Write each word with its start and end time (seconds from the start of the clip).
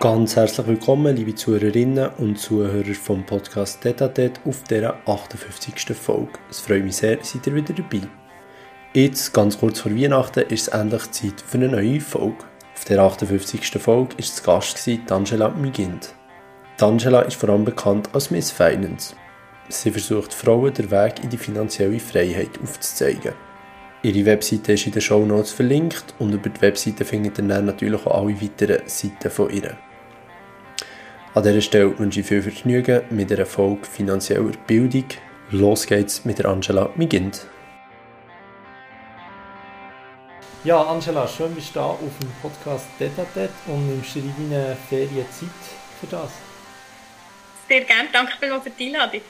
Ganz 0.00 0.34
herzlich 0.34 0.66
willkommen, 0.66 1.14
liebe 1.14 1.34
Zuhörerinnen 1.34 2.08
und 2.16 2.38
Zuhörer 2.38 2.94
vom 2.94 3.22
Podcast 3.26 3.84
Detatet 3.84 4.40
auf 4.46 4.62
dieser 4.62 4.96
58. 5.06 5.94
Folge. 5.94 6.30
Es 6.48 6.60
freut 6.60 6.84
mich 6.84 6.96
sehr, 6.96 7.18
seid 7.20 7.46
ihr 7.46 7.54
wieder 7.54 7.74
dabei. 7.74 8.08
Jetzt, 8.94 9.34
ganz 9.34 9.58
kurz 9.58 9.80
vor 9.80 9.94
Weihnachten, 9.94 10.40
ist 10.48 10.68
es 10.68 10.68
endlich 10.68 11.10
Zeit 11.10 11.42
für 11.46 11.58
eine 11.58 11.68
neue 11.68 12.00
Folge. 12.00 12.46
Auf 12.74 12.86
der 12.86 12.98
58. 12.98 13.72
Folge 13.78 14.16
war 14.16 14.24
zu 14.24 14.42
Gast 14.42 14.88
Angela 15.10 15.50
Migind. 15.50 16.14
Angela 16.80 17.20
ist 17.20 17.36
vor 17.36 17.50
allem 17.50 17.66
bekannt 17.66 18.08
als 18.14 18.30
Miss 18.30 18.50
Finance. 18.50 19.14
Sie 19.68 19.90
versucht 19.90 20.32
Frauen 20.32 20.72
den 20.72 20.90
Weg 20.90 21.22
in 21.22 21.28
die 21.28 21.36
finanzielle 21.36 22.00
Freiheit 22.00 22.58
aufzuzeigen. 22.62 23.34
Ihre 24.02 24.24
Webseite 24.24 24.72
ist 24.72 24.86
in 24.86 24.92
den 24.92 25.02
Show 25.02 25.26
Notes 25.26 25.52
verlinkt 25.52 26.14
und 26.18 26.32
über 26.32 26.48
die 26.48 26.62
Webseite 26.62 27.04
findet 27.04 27.36
ihr 27.36 27.44
dann 27.44 27.66
natürlich 27.66 28.06
auch 28.06 28.22
alle 28.22 28.40
weiteren 28.40 28.80
Seiten 28.86 29.30
von 29.30 29.50
ihr. 29.50 29.76
An 31.32 31.44
dieser 31.44 31.60
Stelle 31.60 31.96
wünsche 31.96 32.20
ich 32.20 32.26
viel 32.26 32.42
Vergnügen 32.42 33.02
mit 33.10 33.30
der 33.30 33.46
Folge 33.46 33.86
finanzieller 33.86 34.50
Bildung. 34.66 35.04
Los 35.52 35.86
geht's 35.86 36.24
mit 36.24 36.40
der 36.40 36.46
Angela 36.46 36.90
Migind. 36.96 37.46
Ja, 40.64 40.82
Angela, 40.82 41.28
schön 41.28 41.54
bist 41.54 41.70
du 41.70 41.74
da 41.74 41.84
auf 41.84 42.00
dem 42.20 42.32
Podcast 42.42 42.86
Detatet 42.98 43.52
und 43.68 43.88
nimmst 43.88 44.16
dir 44.16 44.24
deine 44.36 44.76
Ferienzeit 44.88 45.48
für 46.00 46.08
das. 46.08 46.30
Sehr 47.68 47.82
gerne, 47.82 48.08
danke 48.12 48.32
vielmals 48.40 48.64
für 48.64 48.70
die 48.70 48.86
Einladung. 48.86 49.20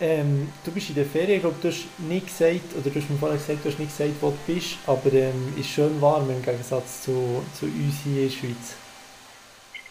Ähm, 0.00 0.52
du 0.64 0.72
bist 0.72 0.88
in 0.88 0.96
der 0.96 1.06
Ferien, 1.06 1.36
ich 1.36 1.40
glaube, 1.42 1.56
du 1.62 1.68
hast 1.68 1.86
nicht 1.98 2.26
gesagt, 2.26 2.74
oder 2.76 2.90
du 2.90 3.00
hast 3.00 3.10
mir 3.10 3.16
vorher 3.16 3.38
gesagt, 3.38 3.64
du 3.64 3.68
hast 3.68 3.78
nicht 3.78 3.96
gesagt, 3.96 4.16
wo 4.20 4.30
du 4.30 4.52
bist, 4.52 4.76
aber 4.88 5.12
ähm, 5.12 5.54
ist 5.56 5.68
schön 5.68 6.00
warm 6.00 6.28
im 6.30 6.42
Gegensatz 6.42 7.02
zu, 7.02 7.44
zu 7.56 7.66
uns 7.66 7.94
hier 8.02 8.22
in 8.24 8.28
der 8.28 8.36
Schweiz. 8.36 8.87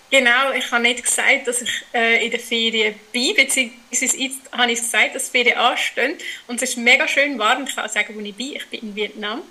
Genau, 0.10 0.52
ich 0.54 0.72
habe 0.72 0.84
nicht 0.84 1.04
gesagt, 1.04 1.48
dass 1.48 1.62
ich 1.62 1.84
äh, 1.94 2.24
in 2.24 2.32
der 2.32 2.40
Ferien 2.40 2.96
bin, 3.12 3.36
beziehungsweise 3.36 4.18
jetzt 4.18 4.40
habe 4.54 4.72
ich 4.72 4.80
gesagt, 4.80 5.16
dass 5.16 5.30
die 5.30 5.32
Ferien 5.32 5.58
anstehen 5.58 6.18
und 6.48 6.62
es 6.62 6.70
ist 6.70 6.78
mega 6.78 7.06
schön 7.08 7.38
warm. 7.38 7.66
Ich 7.68 7.76
kann 7.76 7.86
auch 7.86 7.90
sagen, 7.90 8.16
wo 8.16 8.22
ich 8.22 8.34
bin. 8.34 8.56
Ich 8.56 8.66
bin 8.68 8.82
in 8.82 8.96
Vietnam. 8.96 9.42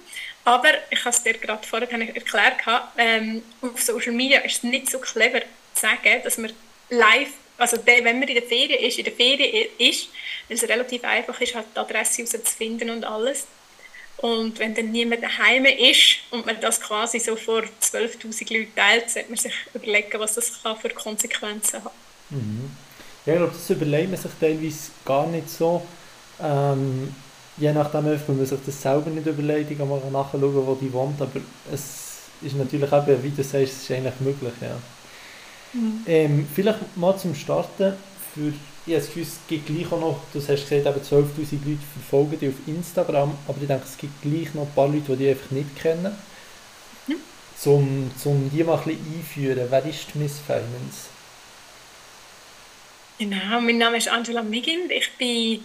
Aber 0.45 0.69
ich 0.91 1.01
habe 1.01 1.11
es 1.11 1.23
dir 1.23 1.34
gerade 1.34 1.67
vorher 1.67 1.91
erklärt, 1.91 2.55
ähm, 2.97 3.43
auf 3.61 3.83
Social 3.83 4.12
Media 4.12 4.41
ist 4.41 4.59
es 4.59 4.62
nicht 4.62 4.89
so 4.89 4.99
clever 4.99 5.41
zu 5.41 5.83
sagen, 5.83 6.23
dass 6.23 6.39
man 6.39 6.53
live, 6.89 7.31
also 7.59 7.79
wenn 7.84 8.05
man 8.05 8.29
in 8.29 8.34
der 8.34 8.45
Ferien 8.45 8.83
ist, 8.83 8.97
in 8.97 9.05
der 9.05 9.12
Ferien 9.12 9.69
ist, 9.77 10.09
weil 10.49 10.57
es 10.57 10.62
relativ 10.62 11.05
einfach 11.05 11.39
ist, 11.41 11.55
halt 11.55 11.67
die 11.75 11.81
Adresse 11.81 12.23
herauszufinden 12.23 12.91
und 12.91 13.05
alles. 13.05 13.47
Und 14.19 14.59
wenn 14.59 14.75
dann 14.75 14.92
niemand 14.92 15.22
daheim 15.22 15.67
ist 15.67 16.19
und 16.31 16.47
man 16.47 16.59
das 16.61 16.81
quasi 16.81 17.19
so 17.19 17.36
vor 17.36 17.62
12.000 17.83 18.53
Leuten 18.53 18.75
teilt, 18.75 19.11
sollte 19.11 19.28
man 19.28 19.36
sich 19.36 19.53
überlegen, 19.75 20.19
was 20.19 20.34
das 20.34 20.62
kann 20.62 20.77
für 20.77 20.89
Konsequenzen 20.89 21.84
hat. 21.84 21.92
Mhm. 22.31 22.70
Ja, 23.27 23.34
ich 23.34 23.39
glaube, 23.39 23.53
das 23.53 23.70
überlegt 23.70 24.11
man 24.11 24.20
sich 24.20 24.31
teilweise 24.41 24.91
gar 25.05 25.27
nicht 25.27 25.50
so. 25.50 25.83
Ähm, 26.42 27.14
je 27.59 27.72
nachdem, 27.72 28.05
wenn 28.06 28.37
man 28.37 28.47
sich 28.47 28.59
das 28.64 28.81
selber 28.83 29.11
nicht 29.11 29.27
überlegt, 29.27 29.77
kann 29.77 29.89
man 29.89 30.00
nachschauen, 30.12 30.42
wo 30.42 30.75
die 30.81 30.92
wohnt. 30.92 31.20
Aber 31.20 31.41
es 31.72 32.06
ist 32.41 32.56
natürlich 32.56 32.92
eben, 32.92 33.22
wie 33.22 33.31
du 33.31 33.42
sagst, 33.42 33.72
es 33.72 33.83
ist 33.83 33.91
eigentlich 33.91 34.20
möglich. 34.20 34.53
Ja. 34.61 34.78
Mhm. 35.72 36.03
Ähm, 36.06 36.48
vielleicht 36.55 36.97
mal 36.97 37.17
zum 37.19 37.34
Starten 37.34 37.94
für 38.34 38.53
ich 38.87 38.92
habe 38.92 39.01
das 39.01 39.06
Gefühl, 39.06 39.23
es 39.25 39.39
gibt 39.48 39.67
gleich 39.67 39.87
auch 39.87 40.01
noch, 40.01 40.20
du 40.33 40.39
hast 40.39 40.47
gesagt, 40.47 40.73
eben 40.73 40.87
12'000 40.87 41.69
Leute 41.69 41.83
verfolgen 41.92 42.39
dich 42.39 42.51
auf 42.51 42.55
Instagram, 42.69 43.37
aber 43.48 43.59
ich 43.61 43.67
denke, 43.67 43.84
es 43.84 43.98
gibt 43.98 44.23
gleich 44.23 44.55
noch 44.55 44.62
ein 44.62 44.75
paar 44.75 44.87
Leute, 44.87 45.17
die 45.17 45.17
dich 45.17 45.31
einfach 45.31 45.51
nicht 45.51 45.77
kennen. 45.77 46.17
Mhm. 47.09 47.17
Zum, 47.59 48.12
zum 48.17 48.51
die 48.51 48.62
mal 48.62 48.78
ein 48.78 48.84
bisschen 48.84 49.15
einführen, 49.19 49.67
wer 49.69 49.84
ist 49.84 50.06
die 50.15 50.19
Miss 50.19 50.39
Finance? 50.39 51.09
Genau, 53.19 53.61
mein 53.61 53.78
Name 53.78 53.97
ist 53.97 54.09
Angela 54.09 54.43
Migind, 54.43 54.93
ich 54.93 55.11
bin 55.15 55.65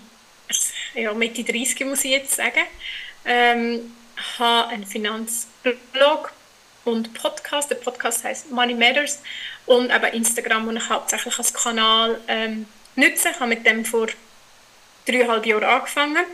ja, 0.96 1.14
Mitte 1.14 1.44
30, 1.44 1.86
muss 1.86 2.04
ich 2.04 2.12
jetzt 2.12 2.36
sagen. 2.36 2.64
Ähm, 3.24 3.94
habe 4.40 4.70
einen 4.70 4.86
Finanzblog 4.86 6.32
und 6.86 7.14
Podcast. 7.14 7.70
Der 7.70 7.76
Podcast 7.76 8.24
heißt 8.24 8.52
Money 8.52 8.74
Matters 8.74 9.22
und 9.68 9.92
aber 9.92 10.14
Instagram, 10.14 10.66
wo 10.66 10.72
ich 10.72 10.90
hauptsächlich 10.90 11.38
als 11.38 11.54
Kanal 11.54 12.20
ähm, 12.28 12.66
nutze. 13.02 13.30
Ich 13.30 13.40
habe 13.40 13.48
mit 13.48 13.66
dem 13.66 13.84
vor 13.84 14.08
dreieinhalb 15.06 15.46
Jahren 15.46 15.64
angefangen. 15.64 16.26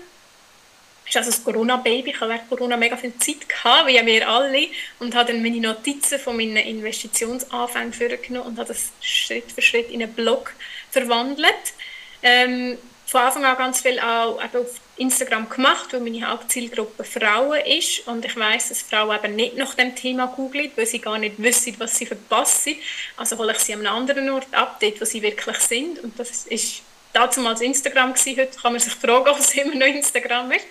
Das 1.05 1.16
ist 1.16 1.17
also 1.17 1.31
das 1.31 1.44
Corona-Baby. 1.45 2.09
Ich 2.09 2.19
hatte 2.19 2.31
während 2.31 2.50
Corona 2.50 2.75
mega 2.75 2.97
viel 2.97 3.17
Zeit, 3.17 3.47
gehabt, 3.47 3.88
wie 3.88 4.05
wir 4.05 4.28
alle, 4.28 4.67
und 5.00 5.16
habe 5.16 5.31
dann 5.31 5.41
meine 5.41 5.61
Notizen 5.61 6.19
von 6.19 6.35
meinen 6.35 6.57
Investitionsanfängen 6.57 7.94
vorgenommen 7.94 8.47
und 8.47 8.59
habe 8.59 8.67
das 8.67 8.91
Schritt 9.00 9.51
für 9.51 9.61
Schritt 9.61 9.89
in 9.89 10.03
einen 10.03 10.13
Blog 10.13 10.53
verwandelt. 10.91 11.73
Ähm, 12.22 12.77
von 13.07 13.22
Anfang 13.22 13.45
an 13.45 13.57
ganz 13.57 13.81
viel 13.81 14.00
auch 14.00 14.38
auf 14.38 14.81
Instagram 14.97 15.47
gemacht, 15.47 15.94
weil 15.94 16.01
meine 16.01 16.29
Hauptzielgruppe 16.29 17.06
Frauen 17.06 17.62
ist 17.62 18.06
und 18.06 18.25
ich 18.25 18.35
weiß, 18.35 18.68
dass 18.68 18.81
Frauen 18.81 19.16
eben 19.16 19.35
nicht 19.35 19.56
nach 19.56 19.75
dem 19.75 19.95
Thema 19.95 20.28
googeln, 20.28 20.72
weil 20.75 20.85
sie 20.85 21.00
gar 21.00 21.18
nicht 21.18 21.41
wissen, 21.41 21.75
was 21.78 21.97
sie 21.97 22.06
verpassen. 22.06 22.75
Also 23.16 23.38
hole 23.38 23.53
ich 23.53 23.59
sie 23.59 23.73
an 23.73 23.88
einem 23.88 23.95
anderen 23.95 24.29
Ort 24.31 24.47
ab, 24.51 24.78
dort, 24.81 25.00
wo 25.00 25.06
sie 25.06 25.22
wirklich 25.22 25.57
sind 25.59 26.00
und 26.00 26.19
das 26.19 26.47
ist 26.47 26.81
damals 27.13 27.62
Instagram 27.62 28.13
gewesen, 28.13 28.41
heute 28.41 28.59
kann 28.59 28.73
man 28.73 28.81
sich 28.81 28.94
fragen, 28.94 29.28
ob 29.29 29.39
es 29.39 29.53
immer 29.56 29.75
noch 29.75 29.88
Instagram 29.88 30.51
ist. 30.51 30.66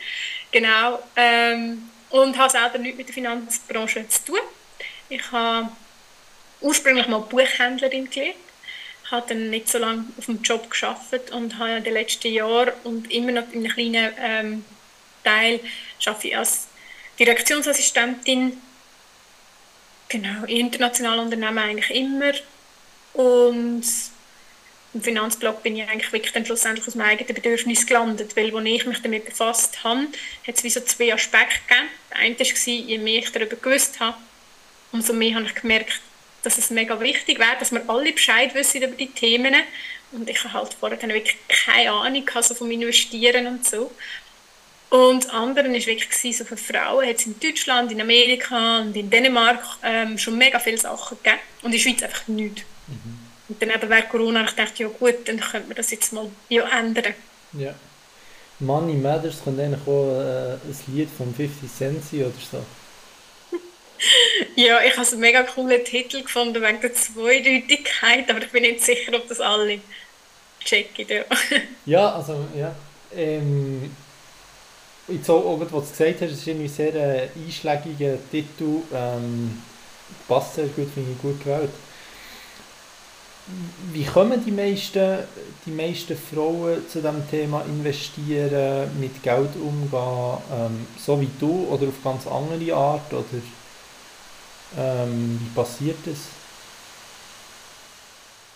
Genau. 0.53 1.03
Ähm, 1.16 1.91
und 2.10 2.36
habe 2.36 2.50
selber 2.50 2.78
nichts 2.78 2.98
mit 2.98 3.08
der 3.08 3.14
Finanzbranche 3.14 4.06
zu 4.08 4.26
tun. 4.26 4.41
Ich 5.08 5.32
habe 5.32 5.70
ursprünglich 6.60 7.08
mal 7.08 7.18
Buchhändlerin 7.18 8.10
gelernt 8.10 8.36
habe 9.10 9.28
dann 9.28 9.50
nicht 9.50 9.68
so 9.68 9.78
lange 9.78 10.04
auf 10.18 10.26
dem 10.26 10.42
Job 10.42 10.68
geschafft 10.70 11.30
und 11.30 11.58
habe 11.58 11.76
in 11.76 11.84
den 11.84 11.94
letzten 11.94 12.32
Jahren 12.32 12.72
und 12.84 13.10
immer 13.10 13.32
noch 13.32 13.50
in 13.52 13.60
einem 13.60 13.72
kleinen 13.72 14.12
ähm, 14.18 14.64
Teil 15.24 15.60
arbeite 16.04 16.28
ich 16.28 16.36
als 16.36 16.66
Direktionsassistentin 17.18 18.60
genau 20.08 20.44
in 20.44 20.58
internationalen 20.58 21.20
Unternehmen 21.20 21.58
eigentlich 21.58 21.90
immer 21.90 22.32
und 23.14 23.84
im 24.94 25.02
Finanzblock 25.02 25.62
bin 25.62 25.76
ich 25.76 25.88
eigentlich 25.88 26.12
wirklich 26.12 26.32
dann 26.32 26.46
schlussendlich 26.46 26.86
aus 26.86 26.94
meinem 26.94 27.10
eigenen 27.10 27.34
Bedürfnis 27.34 27.86
gelandet, 27.86 28.34
weil 28.36 28.54
als 28.54 28.66
ich 28.66 28.86
mich 28.86 29.02
damit 29.02 29.26
befasst 29.26 29.84
habe, 29.84 30.06
hat 30.46 30.56
es 30.56 30.64
wie 30.64 30.70
so 30.70 30.80
zwei 30.80 31.12
Aspekte 31.12 31.60
gegeben. 31.68 31.88
Der 32.10 32.18
eine 32.18 32.38
war, 32.38 32.66
je 32.66 32.98
mehr 32.98 33.18
ich 33.18 33.30
darüber 33.30 33.56
gewusst 33.56 34.00
habe, 34.00 34.16
umso 34.92 35.12
mehr 35.12 35.34
habe 35.34 35.44
ich 35.44 35.54
gemerkt, 35.54 36.00
dass 36.46 36.58
es 36.58 36.70
mega 36.70 36.98
wichtig 37.00 37.38
wäre, 37.38 37.56
dass 37.58 37.72
wir 37.72 37.82
alle 37.88 38.12
Bescheid 38.12 38.54
wissen 38.54 38.82
über 38.82 38.94
die 38.94 39.08
Themen. 39.08 39.54
Und 40.12 40.30
ich 40.30 40.42
habe 40.44 40.54
halt 40.54 40.74
vorher 40.74 40.96
dann 40.96 41.10
wirklich 41.10 41.36
keine 41.48 41.90
Ahnung 41.90 42.24
also 42.32 42.54
vom 42.54 42.70
Investieren 42.70 43.48
und 43.48 43.66
so. 43.66 43.90
Und 44.88 45.28
anderen 45.34 45.72
war 45.72 45.86
wirklich 45.86 46.36
so 46.36 46.44
für 46.44 46.56
Frauen 46.56 47.08
hat 47.08 47.16
es 47.16 47.26
in 47.26 47.38
Deutschland, 47.40 47.90
in 47.90 48.00
Amerika 48.00 48.78
und 48.78 48.94
in 48.94 49.10
Dänemark 49.10 49.60
ähm, 49.82 50.16
schon 50.16 50.38
mega 50.38 50.60
viele 50.60 50.78
Sachen 50.78 51.18
gegeben 51.18 51.40
und 51.62 51.66
in 51.66 51.72
der 51.72 51.78
Schweiz 51.78 52.02
einfach 52.04 52.28
nichts. 52.28 52.62
Mhm. 52.86 53.18
Und 53.48 53.62
dann 53.62 53.70
eben 53.70 53.90
während 53.90 54.08
Corona 54.08 54.44
ich 54.44 54.52
dachte 54.52 54.84
ja 54.84 54.88
gut, 54.88 55.16
dann 55.26 55.40
könnte 55.40 55.66
man 55.66 55.76
das 55.76 55.90
jetzt 55.90 56.12
mal 56.12 56.30
ja, 56.48 56.68
ändern. 56.78 57.14
Ja. 57.54 57.74
Money 58.60 58.94
Matters 58.94 59.42
könnte 59.42 59.64
eigentlich 59.64 59.86
auch 59.86 60.20
äh, 60.20 60.52
ein 60.54 60.94
Lied 60.94 61.08
von 61.10 61.34
50 61.34 61.70
Cent 61.76 62.04
sein 62.04 62.20
oder 62.20 62.32
so. 62.50 62.64
Ja, 64.56 64.80
ich 64.82 64.96
habe 64.96 65.06
einen 65.06 65.20
mega 65.20 65.42
coolen 65.42 65.84
Titel 65.84 66.22
gefunden 66.22 66.62
wegen 66.62 66.80
der 66.80 66.94
Zweideutigkeit, 66.94 68.28
aber 68.30 68.42
ich 68.42 68.50
bin 68.50 68.62
nicht 68.62 68.82
sicher, 68.82 69.14
ob 69.14 69.28
das 69.28 69.40
alle 69.40 69.80
checken. 70.64 71.06
Ja, 71.08 71.24
ja 71.86 72.14
also 72.14 72.44
ja. 72.56 72.74
Ähm, 73.14 73.90
jetzt 75.08 75.30
auch, 75.30 75.44
auch, 75.44 75.60
was 75.60 75.70
du 75.70 75.91
gesagt 75.91 76.22
hast, 76.22 76.32
ist 76.32 76.47
irgendwie 76.47 76.68
sehr 76.68 76.94
äh, 76.94 77.28
einschlägiger 77.36 78.18
Titel. 78.30 78.82
Ähm, 78.92 79.62
passt 80.28 80.56
sehr 80.56 80.66
gut, 80.66 80.88
finde 80.92 81.12
ich 81.12 81.22
gut 81.22 81.42
gewählt. 81.42 81.70
Wie 83.92 84.04
kommen 84.04 84.44
die 84.44 84.50
meisten, 84.50 85.18
die 85.64 85.70
meisten 85.70 86.16
Frauen 86.16 86.88
zu 86.88 87.00
dem 87.00 87.30
Thema 87.30 87.62
investieren, 87.62 88.91
mit 88.98 89.22
Geld 89.22 89.50
umgehen, 89.54 90.38
ähm, 90.52 90.86
so 90.98 91.20
wie 91.20 91.28
du 91.38 91.68
oder 91.70 91.86
auf 91.86 92.02
ganz 92.02 92.26
andere 92.26 92.74
Art? 92.74 93.12
Oder 93.12 93.24
ähm, 94.78 95.40
wie 95.42 95.54
passiert 95.54 95.98
das? 96.04 96.18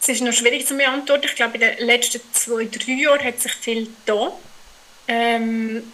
Es 0.03 0.09
ist 0.09 0.23
noch 0.23 0.33
schwierig 0.33 0.67
zu 0.67 0.77
beantworten. 0.77 1.27
Ich 1.27 1.35
glaube, 1.35 1.55
in 1.55 1.61
den 1.61 1.87
letzten 1.87 2.21
zwei, 2.33 2.65
drei 2.65 2.93
Jahren 2.93 3.23
hat 3.23 3.41
sich 3.41 3.53
viel 3.53 3.89
da. 4.07 4.33
Ähm, 5.09 5.93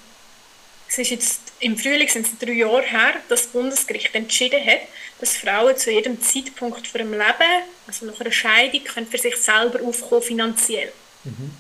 es 0.89 0.99
ist 0.99 1.11
jetzt 1.11 1.41
im 1.59 1.77
Frühling 1.77 2.09
sind 2.09 2.27
es 2.27 2.39
drei 2.39 2.53
Jahre 2.53 2.83
her, 2.83 3.15
dass 3.29 3.43
das 3.43 3.53
Bundesgericht 3.53 4.15
entschieden 4.15 4.65
hat, 4.65 4.81
dass 5.21 5.37
Frauen 5.37 5.77
zu 5.77 5.91
jedem 5.91 6.21
Zeitpunkt 6.21 6.87
für 6.87 6.99
ihrem 6.99 7.13
Leben, 7.13 7.65
also 7.87 8.07
nach 8.07 8.21
einer 8.21 8.33
Scheidung, 8.33 8.85
können 8.85 9.07
für 9.07 9.19
sich 9.19 9.37
selber 9.37 9.81
aufkommen 9.83 10.23
finanziell. 10.23 10.93
Mhm. 11.25 11.51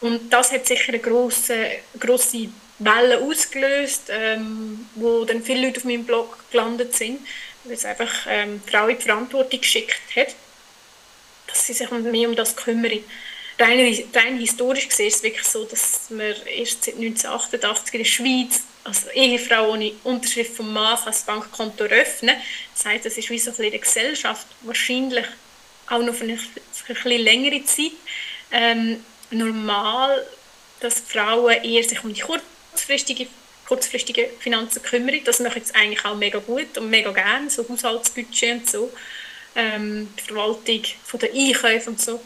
Und 0.00 0.32
das 0.32 0.52
hat 0.52 0.66
sicher 0.66 0.92
eine 0.92 1.00
grosse, 1.00 1.70
grosse 1.98 2.48
Welle 2.78 3.20
ausgelöst, 3.20 4.04
ähm, 4.08 4.86
wo 4.94 5.24
dann 5.24 5.42
viele 5.42 5.66
Leute 5.66 5.80
auf 5.80 5.84
meinem 5.84 6.04
Blog 6.04 6.38
gelandet 6.50 6.94
sind 6.96 7.20
weil 7.64 7.74
es 7.74 7.84
einfach 7.84 8.26
ähm, 8.28 8.62
die 8.66 8.70
Frau 8.70 8.88
in 8.88 8.98
die 8.98 9.02
Verantwortung 9.02 9.60
geschickt 9.60 10.16
hat. 10.16 10.34
dass 11.46 11.66
sie 11.66 11.74
sich 11.74 11.90
mehr 11.90 12.28
um 12.28 12.36
das 12.36 12.56
kümmern. 12.56 13.04
Rein, 13.58 14.04
rein 14.14 14.38
historisch 14.38 14.88
gesehen 14.88 15.08
ist 15.08 15.16
es 15.16 15.22
wirklich 15.22 15.46
so, 15.46 15.64
dass 15.64 16.06
wir 16.08 16.46
erst 16.46 16.84
seit 16.84 16.94
1988 16.94 17.94
in 17.94 17.98
der 17.98 18.04
Schweiz 18.04 18.62
als 18.84 19.06
Ehefrau 19.12 19.72
ohne 19.72 19.92
Unterschrift 20.04 20.56
vom 20.56 20.72
Mann 20.72 20.98
ein 21.04 21.14
Bankkonto 21.26 21.84
eröffnen. 21.84 22.36
Das 22.74 22.84
heißt, 22.86 23.04
das 23.04 23.18
ist 23.18 23.30
wie 23.30 23.38
so 23.38 23.50
ein 23.50 23.64
in 23.64 23.70
der 23.70 23.80
Gesellschaft 23.80 24.46
wahrscheinlich 24.62 25.26
auch 25.88 26.02
noch 26.02 26.14
für 26.14 26.24
eine, 26.24 26.38
für 26.38 26.96
eine 27.04 27.16
längere 27.18 27.64
Zeit 27.64 27.92
ähm, 28.50 29.04
normal, 29.30 30.26
dass 30.80 31.00
Frauen 31.00 31.62
eher 31.62 31.84
sich 31.84 32.02
um 32.02 32.12
die 32.12 32.20
kurzfristige 32.20 33.28
kurzfristige 33.72 34.28
Finanzen 34.38 34.82
kümmern. 34.82 35.20
Das 35.24 35.40
mache 35.40 35.58
ich 35.58 35.64
jetzt 35.64 35.74
eigentlich 35.74 36.04
auch 36.04 36.14
mega 36.14 36.38
gut 36.38 36.76
und 36.76 36.90
mega 36.90 37.10
gerne, 37.10 37.48
so 37.48 37.66
Haushaltsbudget 37.66 38.52
und 38.52 38.70
so, 38.70 38.92
ähm, 39.56 40.08
die 40.18 40.22
Verwaltung 40.22 40.82
von 41.04 41.20
der 41.20 41.32
Einkäufe 41.32 41.88
und 41.88 42.00
so. 42.00 42.20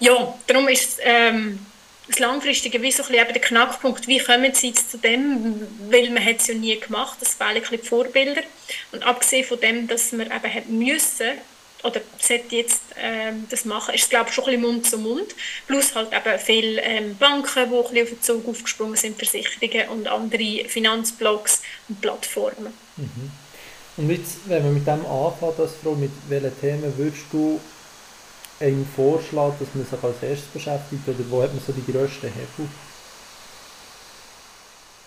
Ja, 0.00 0.36
darum 0.48 0.66
ist 0.66 0.98
ähm, 1.02 1.64
das 2.08 2.18
Langfristige 2.18 2.82
wie 2.82 2.90
so 2.90 3.04
ein 3.04 3.08
bisschen 3.10 3.32
der 3.34 3.40
Knackpunkt, 3.40 4.08
wie 4.08 4.18
kommen 4.18 4.52
sie 4.52 4.68
jetzt 4.68 4.90
zu 4.90 4.98
dem, 4.98 5.64
weil 5.90 6.10
man 6.10 6.24
hat 6.24 6.40
es 6.40 6.48
ja 6.48 6.54
nie 6.54 6.78
gemacht, 6.78 7.18
das 7.20 7.34
fehlen 7.34 7.50
ein 7.50 7.60
bisschen 7.60 7.80
die 7.80 7.88
Vorbilder. 7.88 8.42
Und 8.90 9.04
abgesehen 9.04 9.46
von 9.46 9.60
dem, 9.60 9.86
dass 9.86 10.10
man 10.10 10.26
eben 10.26 10.54
hat 10.54 10.68
müssen, 10.68 11.38
oder 11.86 12.00
sollte 12.18 12.56
jetzt 12.56 12.82
ähm, 13.00 13.46
das 13.50 13.64
machen, 13.64 13.94
ist 13.94 14.04
es 14.04 14.08
glaube 14.10 14.28
ich 14.28 14.34
schon 14.34 14.44
ein 14.44 14.60
bisschen 14.60 14.62
Mund 14.62 14.86
zu 14.86 14.98
Mund. 14.98 15.34
Plus 15.66 15.94
halt 15.94 16.12
eben 16.12 16.38
viele 16.38 16.80
ähm, 16.82 17.16
Banken, 17.16 17.48
die 17.54 17.60
ein 17.60 17.70
bisschen 17.70 18.02
auf 18.02 18.08
den 18.08 18.22
Zug 18.22 18.48
aufgesprungen 18.48 18.96
sind, 18.96 19.16
Versicherungen 19.16 19.88
und 19.88 20.08
andere 20.08 20.64
Finanzblogs 20.68 21.62
und 21.88 22.00
Plattformen. 22.00 22.72
Mhm. 22.96 23.30
Und 23.96 24.10
jetzt, 24.10 24.38
wenn 24.46 24.62
wir 24.62 24.70
mit 24.70 24.86
dem 24.86 25.06
anfangen, 25.06 25.54
das 25.56 25.72
Frau, 25.82 25.94
mit 25.94 26.10
welchen 26.28 26.60
Themen 26.60 26.98
würdest 26.98 27.24
du 27.32 27.60
einen 28.60 28.88
Vorschlag, 28.94 29.52
dass 29.58 29.68
man 29.74 29.84
sich 29.84 30.02
als 30.02 30.22
erstes 30.22 30.48
beschäftigt 30.48 31.02
oder 31.06 31.18
wo 31.30 31.42
hat 31.42 31.54
man 31.54 31.62
so 31.64 31.72
die 31.72 31.90
grössten 31.90 32.26
Hebel? 32.26 32.68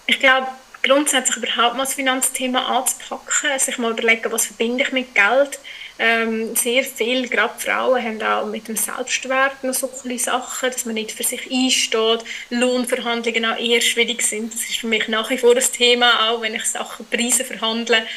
Ich 0.08 0.20
glaube, 0.20 0.48
grundsätzlich 0.82 1.38
überhaupt 1.38 1.76
mal 1.76 1.84
das 1.84 1.94
Finanzthema 1.94 2.78
anzupacken, 2.78 3.60
sich 3.60 3.78
mal 3.78 3.92
überlegen, 3.92 4.32
was 4.32 4.48
verbinde 4.48 4.84
ich 4.84 4.92
mit 4.92 5.14
Geld. 5.14 5.60
Ähm, 6.02 6.56
sehr 6.56 6.86
viele, 6.86 7.28
gerade 7.28 7.60
Frauen, 7.60 8.02
haben 8.02 8.22
auch 8.22 8.46
mit 8.46 8.70
dem 8.70 8.78
Selbstwert 8.78 9.62
noch 9.66 9.74
so 9.74 9.92
ein 10.06 10.18
Sachen, 10.18 10.72
dass 10.72 10.86
man 10.86 10.96
nicht 10.96 11.12
für 11.12 11.24
sich 11.24 11.52
einsteht. 11.52 12.24
Lohnverhandlungen 12.50 13.46
auch 13.46 13.58
eher 13.58 13.82
schwierig 13.82 14.22
sind. 14.22 14.54
Das 14.54 14.62
ist 14.62 14.78
für 14.78 14.88
mich 14.88 15.10
nach 15.10 15.30
wie 15.30 15.38
vor 15.38 15.56
das 15.56 15.72
Thema, 15.72 16.30
auch 16.30 16.42
wenn 16.42 16.56
ich 16.56 16.64
Sachen, 16.64 17.06
Preise 17.08 17.44
verhandle, 17.44 18.08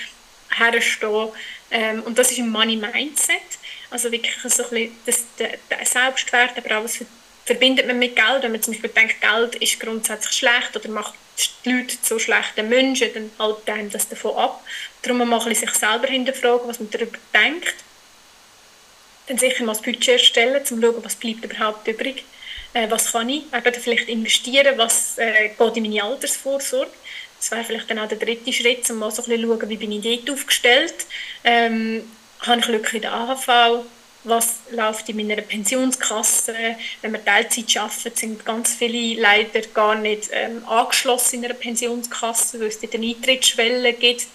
herstehe. 0.56 1.32
Ähm, 1.72 2.04
und 2.04 2.16
das 2.16 2.30
ist 2.30 2.38
ein 2.38 2.50
Money 2.50 2.76
Mindset. 2.76 3.40
Also 3.90 4.12
wirklich 4.12 4.36
so 4.44 4.62
ein 4.62 4.70
bisschen 4.70 4.96
das, 5.04 5.24
der, 5.40 5.58
der 5.68 5.84
Selbstwert, 5.84 6.56
aber 6.56 6.78
auch 6.78 6.84
was 6.84 7.00
verbindet 7.44 7.88
man 7.88 7.98
mit 7.98 8.14
Geld. 8.14 8.44
Wenn 8.44 8.52
man 8.52 8.62
zum 8.62 8.74
Beispiel 8.74 8.90
denkt, 8.90 9.20
Geld 9.20 9.56
ist 9.56 9.80
grundsätzlich 9.80 10.34
schlecht 10.34 10.76
oder 10.76 10.88
macht 10.88 11.14
die 11.64 11.72
Leute 11.72 12.00
zu 12.02 12.18
schlechten 12.18 12.68
Menschen, 12.68 13.08
dann 13.14 13.30
hält 13.38 13.70
einem 13.70 13.90
das 13.90 14.08
davon 14.08 14.36
ab. 14.36 14.62
Darum 15.02 15.28
mal 15.28 15.40
sich 15.54 15.70
selber 15.70 16.06
hinterfragen, 16.06 16.68
was 16.68 16.78
man 16.78 16.90
darüber 16.90 17.18
denkt. 17.34 17.74
Dann 19.26 19.38
sicher 19.38 19.64
mal 19.64 19.72
das 19.72 19.82
Budget 19.82 20.08
erstellen, 20.08 20.56
um 20.60 20.64
zu 20.64 20.80
schauen, 20.80 21.04
was 21.04 21.16
bleibt 21.16 21.44
überhaupt 21.44 21.86
übrig. 21.88 22.24
Äh, 22.74 22.90
was 22.90 23.12
kann 23.12 23.28
ich? 23.28 23.44
Eben 23.52 23.74
vielleicht 23.74 24.08
investieren, 24.08 24.78
was 24.78 25.18
äh, 25.18 25.50
geht 25.50 25.76
in 25.76 25.82
meine 25.84 26.02
Altersvorsorge. 26.02 26.90
Das 27.38 27.50
wäre 27.50 27.64
vielleicht 27.64 27.90
dann 27.90 27.98
auch 27.98 28.08
der 28.08 28.18
dritte 28.18 28.52
Schritt, 28.52 28.88
um 28.90 28.98
mal 28.98 29.10
so 29.10 29.22
ein 29.22 29.28
bisschen 29.28 29.48
schauen, 29.48 29.68
wie 29.68 29.76
bin 29.76 29.92
ich 29.92 30.02
dort 30.02 30.30
aufgestellt. 30.30 30.94
Ähm, 31.44 32.08
habe 32.40 32.60
ich 32.60 32.66
Glück 32.66 32.92
in 32.94 33.02
der 33.02 33.12
AHV? 33.12 33.84
Was 34.24 34.60
läuft 34.70 35.08
in 35.08 35.16
meiner 35.16 35.42
Pensionskasse. 35.42 36.54
Wenn 37.00 37.12
wir 37.12 37.24
Teilzeit 37.24 37.76
arbeiten, 37.76 38.16
sind 38.16 38.44
ganz 38.44 38.74
viele 38.74 39.20
leider 39.20 39.62
gar 39.74 39.94
nicht 39.96 40.30
ähm, 40.32 40.64
angeschlossen 40.66 41.36
in 41.40 41.44
einer 41.46 41.54
Pensionskasse, 41.54 42.60
weil 42.60 42.68
es 42.68 42.80
dort 42.80 42.94
eine 42.94 43.06
Eintrittsschwelle 43.06 43.92
gibt, 43.94 44.26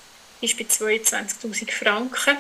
ist 0.42 0.58
bei 0.58 0.66
22'000 0.66 1.72
Franken. 1.72 2.38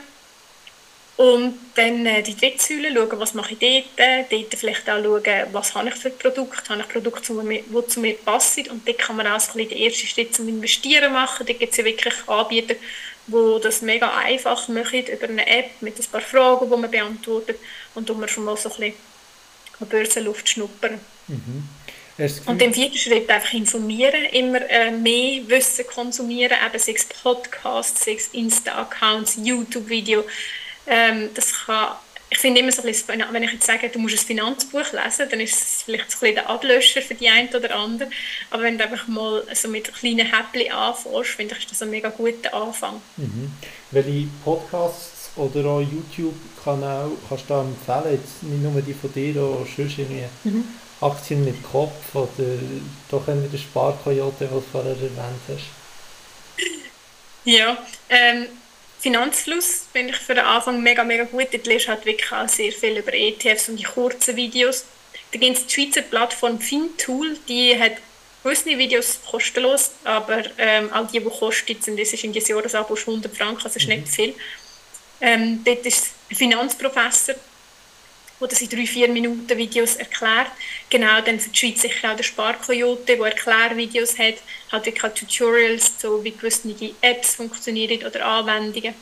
Und 1.17 1.57
dann 1.73 2.05
äh, 2.05 2.21
die 2.21 2.38
dritte 2.38 2.63
Säule, 2.63 2.94
schauen, 2.94 3.19
was 3.19 3.33
mache 3.33 3.55
ich 3.59 3.85
dort, 3.97 4.31
dort 4.31 4.53
vielleicht 4.53 4.88
auch 4.88 5.01
schauen, 5.01 5.47
was 5.51 5.73
habe 5.73 5.89
ich 5.89 5.95
für 5.95 6.11
Produkte, 6.11 6.69
habe 6.69 6.81
ich 6.81 6.89
Produkte, 6.89 7.33
die 7.43 7.88
zu 7.88 8.00
mir 8.00 8.13
passen 8.13 8.69
und 8.69 8.88
dort 8.88 9.00
kann 9.00 9.15
man 9.15 9.25
auch 9.25 9.39
so 9.39 9.53
ein 9.53 9.57
bisschen 9.57 9.69
den 9.69 9.79
ersten 9.79 10.07
Schritt 10.07 10.35
zum 10.35 10.47
Investieren 10.47 11.11
machen. 11.11 11.47
Dort 11.47 11.57
gibt 11.57 11.71
es 11.71 11.77
ja 11.77 11.85
wirklich 11.85 12.13
Anbieter, 12.27 12.75
wo 13.27 13.59
das 13.59 13.81
mega 13.81 14.18
einfach 14.18 14.68
machen 14.68 15.06
über 15.06 15.27
eine 15.27 15.47
App 15.47 15.69
mit 15.81 16.00
ein 16.00 16.06
paar 16.06 16.21
Fragen, 16.21 16.69
die 16.69 16.77
man 16.77 16.89
beantwortet 16.89 17.59
und 17.94 18.09
wo 18.09 18.13
man 18.13 18.29
schon 18.29 18.45
mal 18.45 18.57
so 18.57 18.69
ein 18.69 18.75
bisschen 18.75 18.94
an 19.79 19.88
Börsenluft 19.88 20.50
schnuppern. 20.50 21.00
Mhm. 21.27 21.69
Und 22.47 22.62
im 22.63 22.74
vierten 22.74 22.97
Schritt 22.97 23.29
einfach 23.29 23.53
informieren, 23.53 24.25
immer 24.31 24.68
äh, 24.69 24.89
mehr 24.89 25.47
Wissen 25.47 25.85
konsumieren, 25.85 26.57
eben 26.65 26.79
sei 26.79 26.94
es 26.94 27.06
Podcasts, 27.06 28.06
sei 28.06 28.13
es 28.13 28.29
Insta-Accounts, 28.29 29.38
YouTube-Video. 29.44 30.25
Ähm, 30.88 31.29
das 31.35 31.53
kann 31.65 31.95
ich 32.29 32.38
finde 32.39 32.59
immer 32.59 32.71
so 32.71 32.81
ein 32.81 32.88
bisschen, 32.88 33.24
wenn 33.31 33.44
ich 33.44 33.53
jetzt 33.53 33.65
sage, 33.65 33.89
du 33.89 34.00
musst 34.00 34.18
ein 34.18 34.25
Finanzbuch 34.25 34.91
lesen, 34.91 35.29
dann 35.29 35.39
ist 35.39 35.56
es 35.56 35.83
vielleicht 35.83 36.12
so 36.12 36.18
ein 36.18 36.19
bisschen 36.19 36.35
der 36.35 36.50
Ablöscher 36.50 37.01
für 37.01 37.15
die 37.15 37.29
einen 37.29 37.50
oder 37.50 37.75
andere. 37.75 38.09
Aber 38.51 38.63
wenn 38.63 38.77
du 38.77 38.83
einfach 38.83 39.07
mal 39.07 39.44
so 39.53 39.69
mit 39.69 39.94
kleinen 39.94 40.27
Häppchen 40.27 40.71
anfängst, 40.71 41.29
finde 41.31 41.56
ich, 41.56 41.63
ist 41.63 41.71
das 41.71 41.81
ein 41.83 41.89
mega 41.89 42.09
guter 42.09 42.53
Anfang. 42.53 43.01
Mhm. 43.15 43.51
Welche 43.91 44.27
Podcasts 44.44 45.29
oder 45.38 45.65
auch 45.65 45.81
YouTube-Kanäle 45.81 47.12
kannst 47.29 47.45
du 47.45 47.53
da 47.53 47.62
empfehlen? 47.62 48.19
Jetzt 48.19 48.44
nicht 48.44 48.62
nur 48.62 48.81
die 48.81 48.94
von 48.94 49.13
dir, 49.13 49.41
auch 49.41 49.65
sonst 49.75 49.97
irgendwie 49.97 50.25
mhm. 50.44 50.65
Aktien 51.00 51.45
mit 51.45 51.63
Kopf 51.63 52.13
oder 52.13 52.27
doch 53.09 53.25
der 53.25 53.57
Sparkoyote, 53.57 54.45
den 54.45 54.50
du 54.50 54.63
vorher 54.71 54.91
erwähnt 54.91 55.41
hast? 55.47 55.65
Ja, 57.45 57.77
ähm, 58.09 58.47
Finanzfluss 58.99 59.85
finde 59.91 60.13
ich 60.13 60.19
für 60.19 60.35
den 60.35 60.45
Anfang 60.45 60.81
mega, 60.81 61.03
mega 61.03 61.23
gut. 61.23 61.47
Dort 61.51 61.67
lernst 61.67 61.85
du 61.85 61.91
halt 61.91 62.05
wirklich 62.05 62.31
auch 62.31 62.49
sehr 62.49 62.71
viel 62.71 62.97
über 62.97 63.13
ETFs 63.13 63.69
und 63.69 63.77
die 63.77 63.83
kurzen 63.83 64.35
Videos. 64.35 64.85
Da 65.31 65.39
gibt 65.39 65.57
es 65.57 65.65
die 65.65 65.73
Schweizer 65.73 66.01
Plattform 66.01 66.59
Fintool, 66.59 67.38
die 67.47 67.77
hat 67.79 67.97
gewisse 68.44 68.77
Videos 68.77 69.19
kostenlos, 69.29 69.91
aber 70.03 70.44
ähm, 70.57 70.91
auch 70.94 71.07
die, 71.07 71.19
die 71.19 71.25
kosten, 71.25 71.81
sind, 71.81 72.00
das 72.00 72.13
ist 72.13 72.24
in 72.24 72.31
diesem 72.31 72.55
Jahresabo 72.55 72.95
100 72.95 73.36
Franken, 73.36 73.63
also 73.63 73.77
ist 73.77 73.88
nicht 73.88 74.01
mhm. 74.01 74.07
viel. 74.07 74.36
Ähm, 75.19 75.63
dort 75.65 75.86
ist 75.86 76.12
ein 76.29 76.36
Finanzprofessor, 76.36 77.36
der 78.39 78.48
das 78.48 78.62
in 78.62 78.70
drei, 78.70 78.86
vier 78.86 79.08
Minuten 79.08 79.58
Videos 79.58 79.96
erklärt. 79.96 80.51
Genau, 80.89 81.22
dann 81.22 81.39
für 81.39 81.50
die 81.50 81.58
Schweiz 81.58 81.82
sicher 81.82 82.12
auch 82.12 82.15
der 82.15 82.24
Sparkoyote, 82.24 83.17
der 83.17 83.25
Erklärvideos 83.25 84.17
hat, 84.20 84.36
hat 84.72 84.86
wirklich 84.86 85.03
auch 85.03 85.13
Tutorials, 85.13 86.00
so 86.00 86.24
wie 86.24 86.32
gewisse 86.32 86.70
Apps 87.01 87.36
funktionieren 87.36 88.06
oder 88.06 88.25
Anwendungen. 88.25 88.94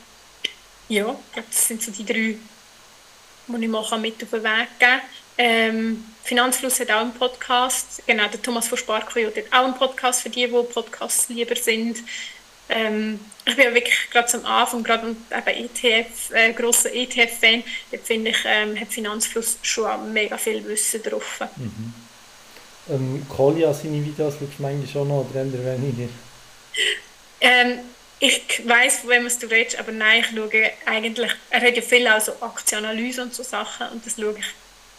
Ja, 0.88 1.18
das 1.34 1.68
sind 1.68 1.82
so 1.82 1.90
die 1.90 2.04
drei, 2.04 2.36
die 3.48 3.64
ich 3.64 3.68
mal 3.68 3.98
mit 3.98 4.22
auf 4.22 4.30
den 4.30 4.42
Weg 4.42 4.68
geben. 4.78 5.00
Ähm, 5.38 6.04
Finanzfluss 6.24 6.80
hat 6.80 6.90
auch 6.90 7.00
einen 7.00 7.12
Podcast. 7.12 8.02
Genau, 8.06 8.26
der 8.28 8.40
Thomas 8.40 8.68
von 8.68 8.78
Sparkoyote 8.78 9.44
hat 9.44 9.52
auch 9.52 9.64
einen 9.64 9.74
Podcast 9.74 10.22
für 10.22 10.30
die, 10.30 10.46
die 10.46 10.62
Podcasts 10.72 11.28
lieber 11.28 11.56
sind. 11.56 11.98
Ähm, 12.68 13.20
ich 13.44 13.54
bin 13.54 13.64
ja 13.64 13.74
wirklich 13.74 14.10
gerade 14.10 14.26
zum 14.26 14.44
Anfang, 14.44 14.82
gerade 14.82 15.08
eben 15.30 15.64
ETF, 15.64 16.30
äh, 16.32 16.52
grosser 16.52 16.92
ETF-Fan, 16.92 17.62
da 17.92 17.98
finde 18.02 18.30
ich, 18.30 18.38
ähm, 18.44 18.78
hat 18.78 18.88
Finanzfluss 18.88 19.58
schon 19.62 20.12
mega 20.12 20.36
viel 20.36 20.64
Wissen 20.64 21.02
drauf. 21.02 21.40
Mhm. 21.56 21.94
Ähm, 22.88 23.26
Kolja, 23.28 23.72
seine 23.72 24.04
Videos 24.04 24.34
schaust 24.34 24.58
du 24.58 24.62
manchmal 24.62 24.88
schon 24.88 25.08
noch 25.08 25.26
oder 25.30 25.44
eher 25.44 25.80
weniger? 25.80 26.08
Ähm, 27.40 27.78
ich 28.18 28.62
weiss, 28.66 28.98
von 28.98 29.10
wem 29.10 29.28
du 29.28 29.46
redest, 29.46 29.78
aber 29.78 29.92
nein, 29.92 30.20
ich 30.20 30.34
schaue 30.34 30.70
eigentlich, 30.86 31.32
er 31.50 31.60
hat 31.60 31.76
ja 31.76 31.82
viel 31.82 32.08
auch 32.08 32.20
so 32.20 32.32
Aktienanalyse 32.40 33.22
und 33.22 33.34
so 33.34 33.42
Sachen 33.42 33.88
und 33.90 34.06
das 34.06 34.16
schaue 34.16 34.34
ich 34.38 34.46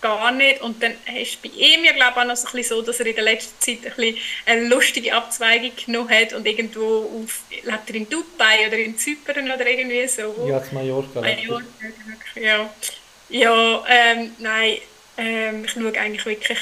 gar 0.02 0.32
nicht. 0.32 0.62
Und 0.62 0.82
dann 0.82 0.94
du 1.06 1.50
bei 1.50 1.56
ihm 1.56 1.84
ja, 1.84 1.94
glaube 1.94 2.14
ich, 2.16 2.22
auch 2.22 2.26
noch 2.26 2.36
so, 2.36 2.48
ein 2.48 2.54
bisschen 2.54 2.78
so, 2.78 2.82
dass 2.82 3.00
er 3.00 3.08
in 3.08 3.16
der 3.16 3.24
letzten 3.24 3.60
Zeit 3.60 3.86
ein 3.86 3.96
bisschen 3.96 4.18
eine 4.46 4.68
lustige 4.68 5.14
Abzweigung 5.14 5.72
genommen 5.86 6.10
hat 6.10 6.34
und 6.34 6.46
irgendwo 6.46 7.24
auf, 7.24 7.42
lebt 7.64 7.90
er 7.90 7.96
in 7.96 8.10
Dubai 8.10 8.68
oder 8.68 8.78
in 8.78 8.98
Zypern 8.98 9.52
oder 9.52 9.68
irgendwie 9.68 10.08
so. 10.08 10.48
Ja, 10.48 10.64
zu 10.64 10.74
Mallorca. 10.76 11.22
Mallorca, 11.22 11.66
ja. 12.36 12.70
Ja, 13.30 13.84
ähm, 13.90 14.36
nein, 14.38 14.78
ähm, 15.18 15.66
ich 15.66 15.72
schaue 15.72 16.00
eigentlich 16.00 16.26
wirklich 16.26 16.60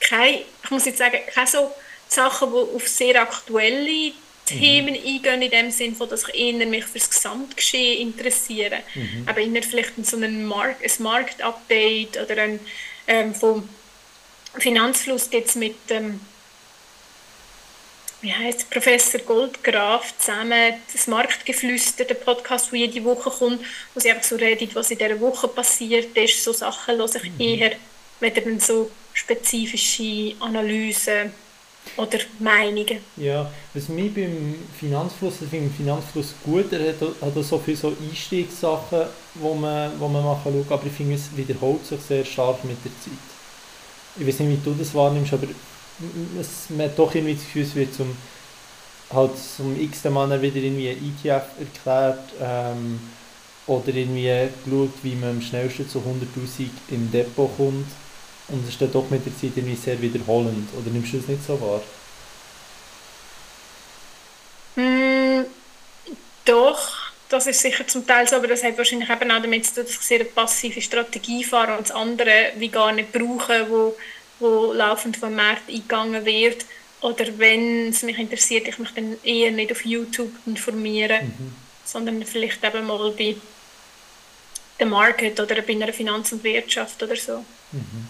keine, 0.00 0.44
ich 0.62 0.70
muss 0.70 0.86
jetzt 0.86 0.98
sagen, 0.98 1.18
keine 1.34 1.46
so 1.46 1.72
Sachen, 2.08 2.50
die 2.50 2.76
auf 2.76 2.88
sehr 2.88 3.20
aktuelle 3.20 4.12
Themen 4.48 4.94
mhm. 4.94 5.06
eingehen, 5.06 5.42
in 5.42 5.50
dem 5.50 5.70
Sinne, 5.70 5.96
dass 6.08 6.28
ich 6.28 6.34
eher 6.34 6.66
mich 6.66 6.84
für 6.84 6.98
das 6.98 7.10
Gesamtgeschehen 7.10 8.08
interessiere. 8.08 8.82
Mhm. 8.94 9.24
Aber 9.26 9.40
eher 9.40 9.62
vielleicht 9.62 10.06
so 10.06 10.16
ein, 10.16 10.46
Markt, 10.46 10.82
ein 10.82 11.02
Marktupdate 11.02 12.18
oder 12.22 12.42
ein 12.42 12.60
ähm, 13.06 13.34
vom 13.34 13.68
Finanzfluss 14.58 15.28
jetzt 15.32 15.56
mit 15.56 15.76
ähm, 15.90 16.20
wie 18.20 18.32
heißt 18.32 18.68
Professor 18.70 19.20
Goldgraf 19.20 20.16
zusammen 20.18 20.74
das 20.92 21.06
Marktgeflüster, 21.06 22.04
der 22.04 22.14
Podcast, 22.14 22.72
der 22.72 22.80
jede 22.80 23.04
Woche 23.04 23.30
kommt, 23.30 23.64
wo 23.94 24.00
sie 24.00 24.10
einfach 24.10 24.24
so 24.24 24.36
redet, 24.36 24.74
was 24.74 24.90
in 24.90 24.98
dieser 24.98 25.20
Woche 25.20 25.46
passiert 25.46 26.16
ist. 26.16 26.42
So 26.42 26.52
Sachen 26.52 26.96
höre 26.96 27.14
ich 27.14 27.32
mhm. 27.32 27.40
eher, 27.40 27.72
wenn 28.18 28.34
dann 28.34 28.60
so 28.60 28.90
spezifische 29.12 30.34
Analysen 30.40 31.32
oder 31.96 32.18
Meinungen. 32.38 32.98
Ja, 33.16 33.50
was 33.74 33.88
mich 33.88 34.14
beim 34.14 34.54
Finanzfluss, 34.78 35.42
ich 35.42 35.48
finde 35.48 35.70
Finanzfluss 35.74 36.34
gut, 36.44 36.72
er 36.72 36.88
hat, 36.88 37.00
hat 37.00 37.44
so 37.44 37.58
viele 37.58 37.76
so 37.76 37.92
Einstiegssachen, 38.00 39.02
wo 39.34 39.54
man, 39.54 39.92
wo 39.98 40.08
man 40.08 40.24
machen 40.24 40.64
kann, 40.68 40.78
aber 40.78 40.86
ich 40.86 40.92
finde, 40.92 41.14
es 41.14 41.36
wiederholt 41.36 41.86
sich 41.86 42.00
sehr 42.00 42.24
stark 42.24 42.64
mit 42.64 42.76
der 42.84 42.92
Zeit. 43.00 43.12
Ich 44.18 44.26
weiß 44.26 44.40
nicht, 44.40 44.64
wie 44.64 44.70
du 44.70 44.76
das 44.76 44.94
wahrnimmst, 44.94 45.32
aber 45.32 45.46
es, 46.40 46.70
man 46.70 46.86
hat 46.86 46.98
doch 46.98 47.14
irgendwie 47.14 47.34
das 47.34 47.44
Gefühl, 47.44 47.62
es 47.62 47.74
wird 47.74 47.94
zum, 47.94 48.16
halt 49.12 49.32
zum 49.56 49.80
x 49.80 50.04
Mal 50.04 50.42
wieder 50.42 50.56
irgendwie 50.56 50.88
ETF 50.88 51.44
erklärt 51.58 52.24
ähm, 52.40 53.00
oder 53.66 53.88
irgendwie 53.88 54.48
geschaut, 54.64 54.92
wie 55.02 55.14
man 55.14 55.30
am 55.30 55.42
schnellsten 55.42 55.88
zu 55.88 55.98
100'000 55.98 56.68
im 56.90 57.10
Depot 57.10 57.50
kommt 57.56 57.86
und 58.48 58.62
es 58.64 58.70
ist 58.70 58.80
dann 58.80 58.92
doch 58.92 59.08
mit 59.10 59.24
der 59.24 59.36
Zeit 59.36 59.52
irgendwie 59.56 59.76
sehr 59.76 60.00
wiederholend. 60.00 60.68
Oder 60.74 60.90
nimmst 60.90 61.12
du 61.12 61.18
das 61.18 61.28
nicht 61.28 61.44
so 61.44 61.60
wahr? 61.60 61.82
Mm, 64.76 65.44
doch, 66.44 67.10
das 67.28 67.46
ist 67.46 67.60
sicher 67.60 67.86
zum 67.86 68.06
Teil 68.06 68.26
so, 68.26 68.36
aber 68.36 68.46
das 68.46 68.64
hat 68.64 68.78
wahrscheinlich 68.78 69.10
eben 69.10 69.30
auch 69.30 69.42
damit 69.42 69.66
zu 69.66 69.74
tun, 69.74 69.84
dass 69.84 69.94
ich 69.94 70.00
sehr 70.00 70.20
eine 70.20 70.28
passive 70.28 70.80
Strategie 70.80 71.44
fahre 71.44 71.76
und 71.76 71.88
das 71.88 71.90
andere 71.94 72.52
wie 72.56 72.68
gar 72.68 72.92
nicht 72.92 73.12
brauche, 73.12 73.66
wo, 73.68 73.96
wo 74.38 74.72
laufend 74.72 75.18
vom 75.18 75.34
Markt 75.34 75.68
eingegangen 75.68 76.24
wird. 76.24 76.64
Oder 77.02 77.26
wenn 77.36 77.90
es 77.90 78.02
mich 78.02 78.18
interessiert, 78.18 78.66
ich 78.66 78.78
mich 78.78 78.90
dann 78.94 79.16
eher 79.22 79.50
nicht 79.50 79.70
auf 79.70 79.84
YouTube 79.84 80.32
informieren, 80.46 81.26
mhm. 81.26 81.54
sondern 81.84 82.24
vielleicht 82.24 82.64
eben 82.64 82.86
mal 82.86 83.12
bei 83.12 83.36
dem 84.80 84.88
Market 84.88 85.38
oder 85.38 85.60
bei 85.60 85.74
einer 85.74 85.92
Finanz- 85.92 86.32
und 86.32 86.42
Wirtschaft 86.42 87.02
oder 87.02 87.14
so. 87.14 87.44
Mhm. 87.72 88.08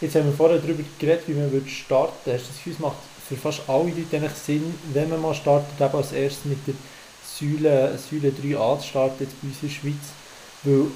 Jetzt 0.00 0.14
haben 0.14 0.26
wir 0.26 0.32
vorher 0.32 0.58
darüber 0.58 0.84
geredet, 0.98 1.24
wie 1.26 1.34
man 1.34 1.50
starten 1.68 2.14
würde. 2.24 2.38
Das 2.38 2.48
Gefühl, 2.48 2.76
macht 2.78 2.96
für 3.28 3.36
fast 3.36 3.62
alle 3.68 3.90
Leute 3.90 4.30
Sinn, 4.34 4.74
wenn 4.92 5.08
man 5.10 5.20
mal 5.20 5.34
startet, 5.34 5.80
eben 5.80 5.94
als 5.94 6.12
erstes 6.12 6.44
mit 6.44 6.58
der 6.66 6.74
Säule, 7.26 7.98
Säule 7.98 8.30
3a 8.30 8.78
zu 8.78 8.86
starten, 8.86 9.24
jetzt 9.24 9.40
bei 9.42 9.48
uns 9.48 9.62
in 9.62 9.68
der 9.68 9.74
Schweiz. 9.74 10.06
Weil 10.62 10.86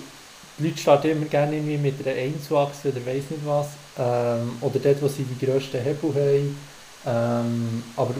die 0.58 0.64
Leute 0.64 0.78
starten 0.78 1.10
immer 1.10 1.26
gerne 1.26 1.56
irgendwie 1.56 1.78
mit 1.78 2.06
einer 2.06 2.16
Einzelachse 2.16 2.88
oder 2.88 3.04
weiss 3.04 3.28
nicht 3.28 3.44
was. 3.44 3.68
Ähm, 3.98 4.56
oder 4.60 4.78
dort, 4.78 5.02
wo 5.02 5.08
sie 5.08 5.24
die 5.24 5.44
grössten 5.44 5.82
Hebel 5.82 6.14
haben. 6.14 6.58
Ähm, 7.04 7.82
aber 7.96 8.14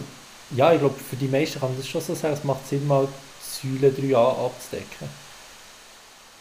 ja, 0.57 0.73
ich 0.73 0.81
glaube, 0.81 0.97
für 0.99 1.17
die 1.17 1.29
meisten 1.29 1.61
kann 1.61 1.71
man 1.71 1.79
das 1.79 1.89
schon 1.89 2.01
so 2.01 2.15
sagen, 2.15 2.35
es 2.35 2.45
macht 2.45 2.69
Sinn, 2.69 2.87
mal 2.87 3.07
Säule 3.41 3.91
3a 3.91 4.47
abzudecken. 4.47 5.22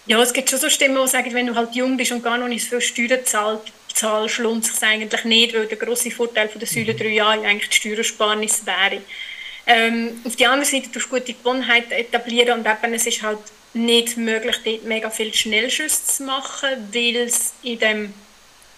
Ja, 0.07 0.21
es 0.21 0.33
gibt 0.33 0.49
schon 0.49 0.59
so 0.59 0.69
Stimmen, 0.69 0.99
die 1.01 1.07
sagen, 1.07 1.33
wenn 1.33 1.47
du 1.47 1.55
halt 1.55 1.75
jung 1.75 1.95
bist 1.95 2.11
und 2.11 2.23
gar 2.23 2.37
noch 2.37 2.47
nicht 2.47 2.63
so 2.63 2.79
viel 2.79 2.81
Steuern 2.81 3.25
zahlst, 3.25 3.71
zahlst, 3.93 4.39
lohnt 4.39 4.65
es 4.65 4.73
sich 4.73 4.83
eigentlich 4.83 5.23
nicht, 5.25 5.53
weil 5.53 5.67
der 5.67 5.77
grosse 5.77 6.09
Vorteil 6.09 6.49
von 6.49 6.59
der 6.59 6.67
Säule 6.67 6.95
3 6.95 7.03
mhm. 7.03 7.13
Jahre 7.13 7.45
eigentlich 7.45 7.69
die 7.69 7.75
Steuersparnis 7.75 8.65
wäre. 8.65 9.01
Ähm, 9.67 10.19
auf 10.25 10.35
der 10.35 10.51
anderen 10.51 10.69
Seite 10.69 10.91
tust 10.91 11.05
du 11.05 11.09
gute 11.19 11.33
Gewohnheiten 11.33 11.91
etablieren 11.91 12.59
und 12.59 12.67
eben, 12.67 12.93
es 12.93 13.05
ist 13.05 13.21
halt 13.21 13.39
nicht 13.73 14.17
möglich, 14.17 14.57
dort 14.65 14.83
mega 14.85 15.09
viel 15.09 15.33
Schnellschüsse 15.33 16.05
zu 16.05 16.23
machen, 16.23 16.89
weil 16.91 17.15
es 17.17 17.53
in 17.61 17.79
dem 17.79 18.13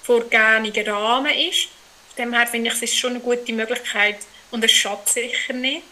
vorgegebenen 0.03 0.87
Rahmen 0.89 1.33
ist. 1.33 1.69
Von 2.15 2.25
dem 2.25 2.33
her 2.33 2.47
finde 2.47 2.69
ich, 2.69 2.75
es 2.75 2.81
ist 2.83 2.97
schon 2.97 3.11
eine 3.11 3.19
gute 3.21 3.53
Möglichkeit 3.53 4.17
und 4.51 4.63
es 4.63 4.71
schadet 4.71 5.09
sicher 5.09 5.53
nicht. 5.53 5.83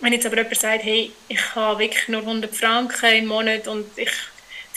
Wenn 0.00 0.12
jetzt 0.12 0.24
aber 0.24 0.36
jemand 0.36 0.58
sagt, 0.58 0.84
hey, 0.84 1.10
ich 1.28 1.54
habe 1.56 1.80
wirklich 1.80 2.06
nur 2.08 2.20
100 2.20 2.54
Franken 2.54 3.12
im 3.12 3.26
Monat 3.26 3.66
und 3.66 3.86
ich 3.96 4.12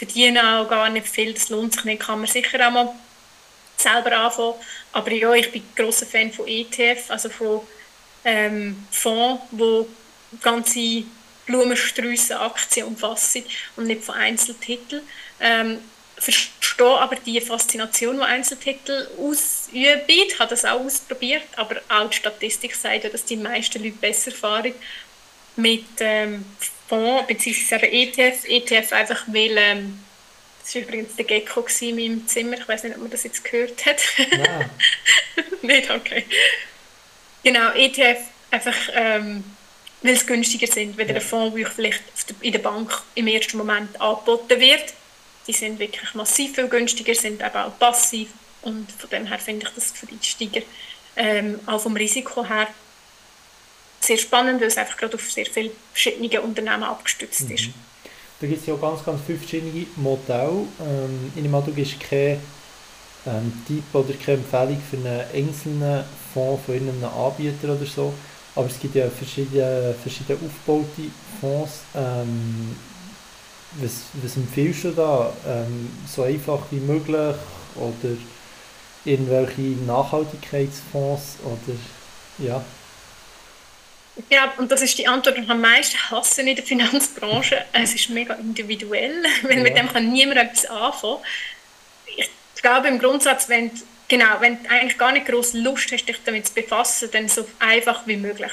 verdiene 0.01 0.57
auch 0.57 0.67
gar 0.67 0.89
nicht 0.89 1.07
viel, 1.07 1.31
das 1.31 1.49
lohnt 1.49 1.75
sich 1.75 1.83
nicht, 1.83 2.01
kann 2.01 2.17
man 2.17 2.27
sicher 2.27 2.67
auch 2.67 2.71
mal 2.71 2.89
selber 3.77 4.17
anfangen. 4.17 4.55
Aber 4.93 5.11
ja, 5.11 5.31
ich 5.35 5.51
bin 5.51 5.63
großer 5.75 6.07
Fan 6.07 6.33
von 6.33 6.47
ETF, 6.47 7.11
also 7.11 7.29
von 7.29 7.61
ähm, 8.25 8.83
Fonds, 8.89 9.43
wo 9.51 9.87
ganze 10.41 11.03
Blumensträuße 11.45 12.39
Aktien 12.39 12.87
umfassen 12.87 13.43
und 13.75 13.85
nicht 13.85 14.03
von 14.03 14.15
Einzeltiteln. 14.15 15.03
Ähm, 15.39 15.77
verstehe 16.17 16.97
aber 16.97 17.15
die 17.17 17.39
Faszination, 17.39 18.17
die 18.17 18.23
Einzeltitel 18.23 19.07
ausüben. 19.19 20.01
Ich 20.07 20.39
habe 20.39 20.49
das 20.49 20.65
auch 20.65 20.79
ausprobiert, 20.79 21.43
aber 21.57 21.75
auch 21.89 22.09
die 22.09 22.17
Statistik 22.17 22.73
sagt, 22.75 23.13
dass 23.13 23.25
die 23.25 23.37
meisten 23.37 23.83
Leute 23.83 23.97
besser 23.97 24.31
fahren 24.31 24.73
mit 25.57 25.85
ähm, 25.99 26.43
Fonds 26.91 27.25
bzw. 27.27 27.85
ETF. 27.85 28.43
ETF 28.43 28.91
einfach, 28.91 29.23
weil 29.27 29.57
ähm, 29.57 29.99
das 30.61 30.75
war 30.75 30.81
übrigens 30.81 31.15
der 31.15 31.23
Gecko 31.23 31.65
in 31.79 31.95
meinem 31.95 32.27
Zimmer. 32.27 32.57
Ich 32.57 32.67
weiß 32.67 32.83
nicht, 32.83 32.95
ob 32.95 33.01
man 33.01 33.11
das 33.11 33.23
jetzt 33.23 33.45
gehört 33.45 33.85
hat. 33.85 34.01
Nicht, 35.61 35.89
okay. 35.89 36.25
Genau, 37.43 37.71
ETF 37.71 38.19
einfach, 38.51 38.75
ähm, 38.93 39.41
weil 40.01 40.13
es 40.13 40.27
günstiger 40.27 40.67
sind, 40.67 40.97
wenn 40.97 41.07
ja. 41.07 41.13
der 41.13 41.21
Fonds, 41.21 41.55
der 41.55 41.67
vielleicht 41.67 42.03
in 42.41 42.51
der 42.51 42.59
Bank 42.59 43.01
im 43.15 43.27
ersten 43.27 43.57
Moment 43.57 43.99
angeboten 44.01 44.59
wird. 44.59 44.93
Die 45.47 45.53
sind 45.53 45.79
wirklich 45.79 46.13
massiv 46.13 46.55
viel 46.55 46.67
günstiger, 46.67 47.15
sind 47.15 47.41
aber 47.41 47.67
auch 47.67 47.79
passiv. 47.79 48.27
Und 48.63 48.91
von 48.91 49.09
dem 49.09 49.27
her 49.27 49.39
finde 49.39 49.65
ich 49.65 49.73
das 49.73 49.91
für 49.91 50.07
die 50.07 50.15
Einsteiger 50.15 50.61
ähm, 51.15 51.59
auch 51.65 51.81
vom 51.81 51.95
Risiko 51.95 52.45
her 52.45 52.67
sehr 54.03 54.17
spannend, 54.17 54.61
weil 54.61 54.67
es 54.67 54.77
einfach 54.77 54.97
gerade 54.97 55.15
auf 55.15 55.31
sehr 55.31 55.45
viele 55.45 55.71
verschiedene 55.93 56.41
Unternehmen 56.41 56.83
abgestützt 56.83 57.47
mhm. 57.47 57.55
ist. 57.55 57.69
Da 58.39 58.47
gibt 58.47 58.61
es 58.61 58.67
ja 58.67 58.73
auch 58.73 58.81
ganz, 58.81 59.05
ganz 59.05 59.21
viele 59.25 59.37
verschiedene 59.37 59.85
Modelle. 59.97 60.65
Ähm, 60.79 61.31
in 61.35 61.43
dem 61.43 61.51
du 61.51 61.71
gibst 61.71 61.99
keinen 61.99 62.41
ähm, 63.27 63.53
Tipp 63.67 63.83
oder 63.93 64.13
keine 64.13 64.37
Empfehlung 64.39 64.81
für 64.89 64.97
einen 64.97 65.23
einzelnen 65.33 66.03
Fonds 66.33 66.65
von 66.65 66.75
einem 66.75 67.03
Anbieter 67.03 67.75
oder 67.75 67.85
so. 67.85 68.13
Aber 68.55 68.65
es 68.65 68.79
gibt 68.79 68.95
ja 68.95 69.09
verschiedene, 69.09 69.95
verschiedene 70.01 70.39
aufgebaute 70.39 71.11
Fonds. 71.39 71.81
Ähm, 71.95 72.75
was, 73.79 73.91
was 74.21 74.35
empfiehlst 74.35 74.85
du 74.85 74.91
da? 74.91 75.31
Ähm, 75.47 75.89
so 76.07 76.23
einfach 76.23 76.59
wie 76.71 76.79
möglich 76.79 77.35
oder 77.75 78.17
irgendwelche 79.05 79.61
Nachhaltigkeitsfonds 79.85 81.37
oder 81.43 81.77
ja? 82.39 82.63
Ja, 84.29 84.53
und 84.57 84.71
das 84.71 84.81
ist 84.81 84.97
die 84.97 85.07
Antwort, 85.07 85.37
die 85.37 85.41
ich 85.41 85.49
am 85.49 85.61
meisten 85.61 85.97
hasse 86.09 86.41
in 86.41 86.55
der 86.55 86.65
Finanzbranche. 86.65 87.65
Es 87.71 87.95
ist 87.95 88.09
mega 88.09 88.33
individuell, 88.35 89.23
weil 89.43 89.57
ja. 89.57 89.63
mit 89.63 89.77
dem 89.77 89.91
kann 89.91 90.11
niemand 90.11 90.39
etwas 90.39 90.65
anfangen. 90.65 91.19
Ich 92.17 92.61
glaube 92.61 92.89
im 92.89 92.99
Grundsatz, 92.99 93.49
wenn 93.49 93.69
du, 93.69 93.81
genau, 94.07 94.39
wenn 94.39 94.61
du 94.61 94.69
eigentlich 94.69 94.97
gar 94.97 95.11
nicht 95.13 95.25
groß 95.25 95.53
Lust 95.53 95.91
hast, 95.91 96.05
dich 96.05 96.17
damit 96.25 96.47
zu 96.47 96.53
befassen, 96.53 97.09
dann 97.11 97.27
so 97.29 97.47
einfach 97.59 98.05
wie 98.05 98.17
möglich. 98.17 98.51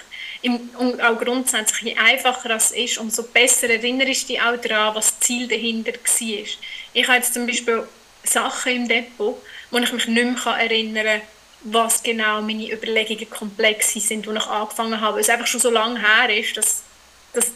und 0.78 1.02
auch 1.02 1.18
grundsätzlich, 1.18 1.92
je 1.92 1.98
einfacher 1.98 2.50
es 2.50 2.70
ist, 2.70 2.98
umso 2.98 3.24
besser 3.24 3.68
erinnerst 3.68 4.22
du 4.22 4.26
dich 4.28 4.40
auch 4.40 4.56
daran, 4.56 4.94
was 4.94 5.18
das 5.18 5.20
Ziel 5.20 5.48
dahinter 5.48 5.92
war. 5.92 6.46
Ich 6.94 7.08
habe 7.08 7.16
jetzt 7.16 7.34
zum 7.34 7.46
Beispiel 7.46 7.86
Sachen 8.22 8.72
im 8.72 8.88
Depot, 8.88 9.36
wo 9.70 9.78
ich 9.78 9.92
mich 9.92 10.06
nicht 10.06 10.44
mehr 10.44 10.54
erinnern 10.54 11.04
kann, 11.04 11.20
was 11.62 12.02
genau 12.02 12.40
meine 12.40 12.70
Überlegungen 12.72 13.28
komplex 13.30 13.92
sind, 13.92 14.26
die 14.26 14.30
ich 14.30 14.46
angefangen 14.46 15.00
habe. 15.00 15.14
Weil 15.14 15.22
es 15.22 15.28
einfach 15.28 15.46
schon 15.46 15.60
so 15.60 15.70
lange 15.70 16.00
her 16.00 16.36
ist, 16.36 16.56
dass, 16.56 16.82
dass 17.32 17.50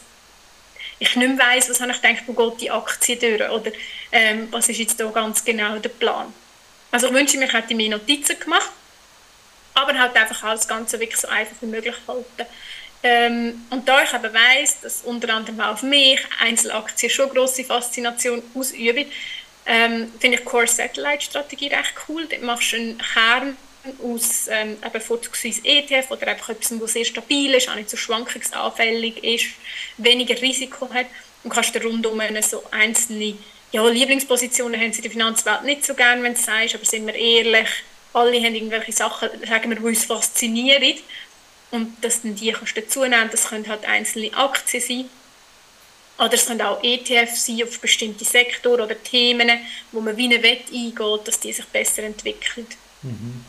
ich 0.99 1.15
nicht 1.15 1.35
mehr 1.35 1.47
weiss, 1.47 1.69
was 1.69 1.81
habe 1.81 1.91
ich 1.91 2.01
gedacht, 2.01 2.23
wo 2.27 2.33
geht 2.33 2.61
die 2.61 2.71
Aktie 2.71 3.15
durch 3.15 3.49
oder 3.49 3.71
ähm, 4.11 4.47
was 4.51 4.69
ist 4.69 4.77
jetzt 4.77 4.99
da 4.99 5.05
ganz 5.07 5.43
genau 5.43 5.77
der 5.77 5.89
Plan. 5.89 6.33
Also 6.91 7.07
ich 7.07 7.13
wünsche 7.13 7.37
mir, 7.37 7.45
ich 7.45 7.53
hätte 7.53 7.75
mir 7.75 7.89
Notizen 7.89 8.39
gemacht, 8.39 8.71
aber 9.73 9.97
halt 9.97 10.15
einfach 10.15 10.43
alles 10.43 10.67
Ganze 10.67 10.99
wirklich 10.99 11.19
so 11.19 11.27
einfach 11.27 11.55
wie 11.61 11.65
möglich 11.65 11.95
halten. 12.07 12.45
Ähm, 13.05 13.65
und 13.69 13.87
da 13.87 14.01
ich 14.03 14.13
eben 14.13 14.33
weiss, 14.33 14.79
dass 14.81 15.01
unter 15.01 15.33
anderem 15.33 15.59
auch 15.59 15.73
auf 15.73 15.83
mich 15.83 16.19
Einzelaktien 16.39 17.09
schon 17.09 17.29
grosse 17.29 17.65
Faszination 17.65 18.41
ausüben, 18.55 19.11
ähm, 19.65 20.11
finde 20.19 20.37
ich 20.37 20.45
Core 20.45 20.67
Satellite 20.67 21.21
Strategie 21.21 21.67
recht 21.67 21.93
cool. 22.07 22.25
Dort 22.27 22.43
machst 22.43 22.71
du 22.71 22.77
einen 22.77 22.97
Kern 22.97 23.57
aus 24.03 24.47
ähm, 24.49 24.77
eben 24.83 25.01
vorzugsweise 25.01 25.61
ETF 25.63 26.11
oder 26.11 26.27
einfach 26.27 26.49
etwas, 26.49 26.73
das 26.79 26.93
sehr 26.93 27.05
stabil 27.05 27.53
ist, 27.53 27.69
auch 27.69 27.75
nicht 27.75 27.89
so 27.89 27.97
schwankungsanfällig 27.97 29.23
ist, 29.23 29.45
weniger 29.97 30.41
Risiko 30.41 30.89
hat 30.93 31.07
und 31.43 31.51
kannst 31.51 31.75
du 31.75 31.79
rundum 31.79 32.21
so 32.41 32.63
einzelne 32.71 33.37
ja, 33.71 33.87
Lieblingspositionen 33.87 34.79
haben 34.79 34.93
sie 34.93 34.99
in 34.99 35.03
der 35.03 35.11
Finanzwelt 35.11 35.63
nicht 35.63 35.85
so 35.85 35.95
gern, 35.95 36.21
wenn 36.21 36.35
du 36.35 36.39
sagst, 36.39 36.75
aber 36.75 36.85
sind 36.85 37.07
wir 37.07 37.15
ehrlich, 37.15 37.67
alle 38.13 38.39
haben 38.39 38.53
irgendwelche 38.53 38.91
Sachen, 38.91 39.29
sagen 39.47 39.69
wir, 39.71 39.77
die 39.77 39.83
uns 39.83 40.05
faszinieren 40.05 40.99
und 41.71 42.03
dass 42.03 42.21
dann 42.21 42.35
die 42.35 42.51
kannst 42.51 42.77
du 42.77 42.81
dazu 42.81 43.01
nehmen, 43.01 43.29
das 43.31 43.49
können 43.49 43.67
halt 43.67 43.85
einzelne 43.85 44.31
Aktien 44.35 44.83
sein 44.83 45.09
oder 46.19 46.35
es 46.35 46.45
können 46.45 46.61
auch 46.61 46.83
ETFs 46.83 47.47
sein 47.47 47.63
auf 47.63 47.79
bestimmte 47.79 48.23
Sektoren 48.23 48.81
oder 48.81 49.01
Themen, 49.01 49.49
wo 49.91 49.99
man 49.99 50.15
wie 50.15 50.25
eine 50.25 50.43
Wette 50.43 50.71
eingeht, 50.71 51.27
dass 51.27 51.39
die 51.39 51.51
sich 51.51 51.65
besser 51.65 52.03
entwickeln. 52.03 52.67
Mhm. 53.01 53.43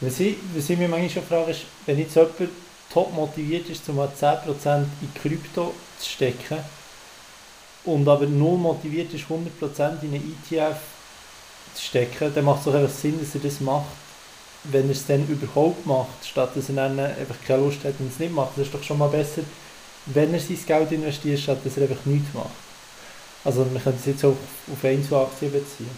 Was 0.00 0.18
ich, 0.18 0.36
was 0.54 0.70
ich 0.70 0.78
mich 0.78 0.88
manchmal 0.88 1.10
schon 1.10 1.22
frage, 1.22 1.50
ist, 1.50 1.62
wenn 1.84 1.98
jetzt 1.98 2.14
jemand 2.14 2.32
top 2.92 3.12
motiviert 3.12 3.68
ist, 3.68 3.88
um 3.88 4.00
10% 4.00 4.84
in 5.02 5.14
Krypto 5.14 5.74
zu 5.98 6.08
stecken 6.08 6.58
und 7.84 8.08
aber 8.08 8.26
null 8.26 8.58
motiviert 8.58 9.12
ist, 9.12 9.26
100% 9.26 10.02
in 10.02 10.14
einen 10.14 10.36
ETF 10.42 10.76
zu 11.74 11.84
stecken, 11.84 12.32
dann 12.34 12.44
macht 12.44 12.60
es 12.60 12.64
doch 12.64 12.74
einfach 12.74 12.94
Sinn, 12.94 13.20
dass 13.20 13.34
er 13.34 13.40
das 13.42 13.60
macht, 13.60 13.86
wenn 14.64 14.86
er 14.86 14.92
es 14.92 15.06
dann 15.06 15.26
überhaupt 15.28 15.86
macht, 15.86 16.24
statt 16.24 16.50
dass 16.54 16.70
er 16.70 16.76
dann 16.76 16.98
einfach 16.98 17.36
keine 17.46 17.62
Lust 17.62 17.84
hat 17.84 17.94
und 17.98 18.10
es 18.10 18.18
nicht 18.18 18.32
macht. 18.32 18.52
Das 18.56 18.66
ist 18.66 18.74
doch 18.74 18.82
schon 18.82 18.98
mal 18.98 19.08
besser, 19.08 19.42
wenn 20.06 20.32
er 20.32 20.40
sein 20.40 20.58
Geld 20.66 20.92
investiert, 20.92 21.40
statt 21.40 21.58
dass 21.62 21.76
er 21.76 21.84
einfach 21.84 22.04
nichts 22.06 22.32
macht. 22.34 22.48
Also 23.44 23.64
man 23.64 23.82
könnte 23.82 23.98
es 24.00 24.06
jetzt 24.06 24.24
auch 24.24 24.36
auf 24.72 24.84
Einzelaktien 24.84 25.52
beziehen. 25.52 25.90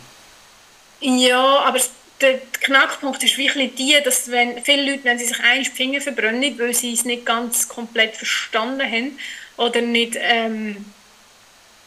Ja, 1.00 1.64
aber 1.66 1.78
der 2.22 2.38
Knackpunkt 2.60 3.22
ist 3.22 3.36
wirklich 3.36 3.74
die, 3.74 3.96
dass 4.04 4.30
wenn 4.30 4.62
viele 4.64 4.90
Leute, 4.90 5.04
wenn 5.04 5.18
sie 5.18 5.26
sich 5.26 5.40
einen 5.40 5.64
Finger 5.64 6.00
verbrennen, 6.00 6.58
weil 6.58 6.74
sie 6.74 6.92
es 6.92 7.04
nicht 7.04 7.26
ganz 7.26 7.68
komplett 7.68 8.16
verstanden 8.16 8.90
haben 8.90 9.18
oder 9.56 9.80
nicht, 9.80 10.16
ähm, 10.18 10.84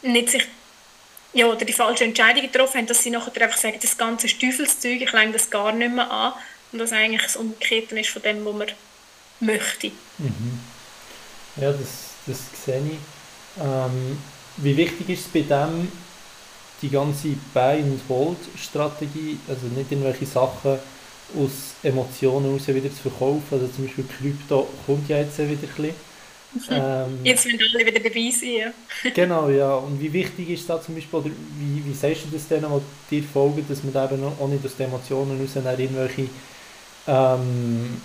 nicht 0.02 0.30
sich 0.30 0.46
ja, 1.34 1.48
oder 1.48 1.66
die 1.66 1.74
falsche 1.74 2.06
Entscheidung 2.06 2.44
getroffen 2.44 2.78
haben, 2.78 2.88
dass 2.88 3.04
sie 3.04 3.10
nachher 3.10 3.42
einfach 3.42 3.58
sagen, 3.58 3.78
das 3.82 3.98
ganze 3.98 4.28
Teufelszeug, 4.28 5.02
ich 5.02 5.12
lege 5.12 5.32
das 5.34 5.50
gar 5.50 5.72
nicht 5.74 5.92
mehr 5.92 6.10
an 6.10 6.34
und 6.72 6.80
das 6.80 6.94
eigentlich 6.94 7.24
das 7.24 7.36
Umgekehrte 7.36 8.00
ist 8.00 8.10
von 8.10 8.22
dem, 8.22 8.46
was 8.46 8.54
man 8.54 8.68
möchte. 9.42 9.92
Mhm. 10.18 10.60
Ja, 11.58 11.72
das, 11.72 12.12
das 12.26 12.40
sehe 12.66 12.78
ich. 12.78 13.62
Ähm, 13.62 14.18
wie 14.58 14.78
wichtig 14.78 15.10
ist 15.10 15.26
es 15.26 15.28
bei 15.28 15.42
dem, 15.42 15.92
die 16.82 16.90
ganze 16.90 17.30
Buy-and-Hold-Strategie, 17.54 19.40
also 19.48 19.68
nicht 19.68 19.92
irgendwelche 19.92 20.26
Sachen 20.26 20.80
aus 21.34 21.74
Emotionen 21.84 22.46
heraus 22.46 22.68
wieder 22.68 22.90
zu 22.90 23.10
verkaufen, 23.10 23.44
also 23.52 23.68
zum 23.68 23.86
Beispiel 23.86 24.06
Krypto 24.06 24.68
kommt 24.86 25.10
ja 25.10 25.18
jetzt 25.18 25.38
wieder 25.40 25.52
ein 25.52 25.58
bisschen. 25.58 25.96
Ähm, 26.70 27.20
jetzt 27.24 27.44
sind 27.44 27.62
alle 27.62 27.86
wieder 27.86 28.00
dabei 28.00 28.32
sein, 28.32 28.50
ja. 28.50 29.10
genau, 29.14 29.50
ja. 29.50 29.76
Und 29.76 30.00
wie 30.00 30.14
wichtig 30.14 30.50
ist 30.50 30.70
da 30.70 30.82
zum 30.82 30.96
Beispiel, 30.96 31.20
oder 31.20 31.30
wie, 31.30 31.86
wie 31.86 31.94
sagst 31.94 32.26
du 32.26 32.30
das 32.32 32.48
denen, 32.48 32.72
die 33.10 33.22
dir 33.22 33.28
folgen, 33.28 33.66
dass 33.68 33.84
man 33.84 34.06
eben 34.06 34.24
auch 34.24 34.48
nicht 34.48 34.66
aus 34.66 34.76
den 34.78 34.88
Emotionen 34.88 35.38
heraus 35.38 35.80
irgendwelche 35.80 36.30
ähm, 37.08 38.02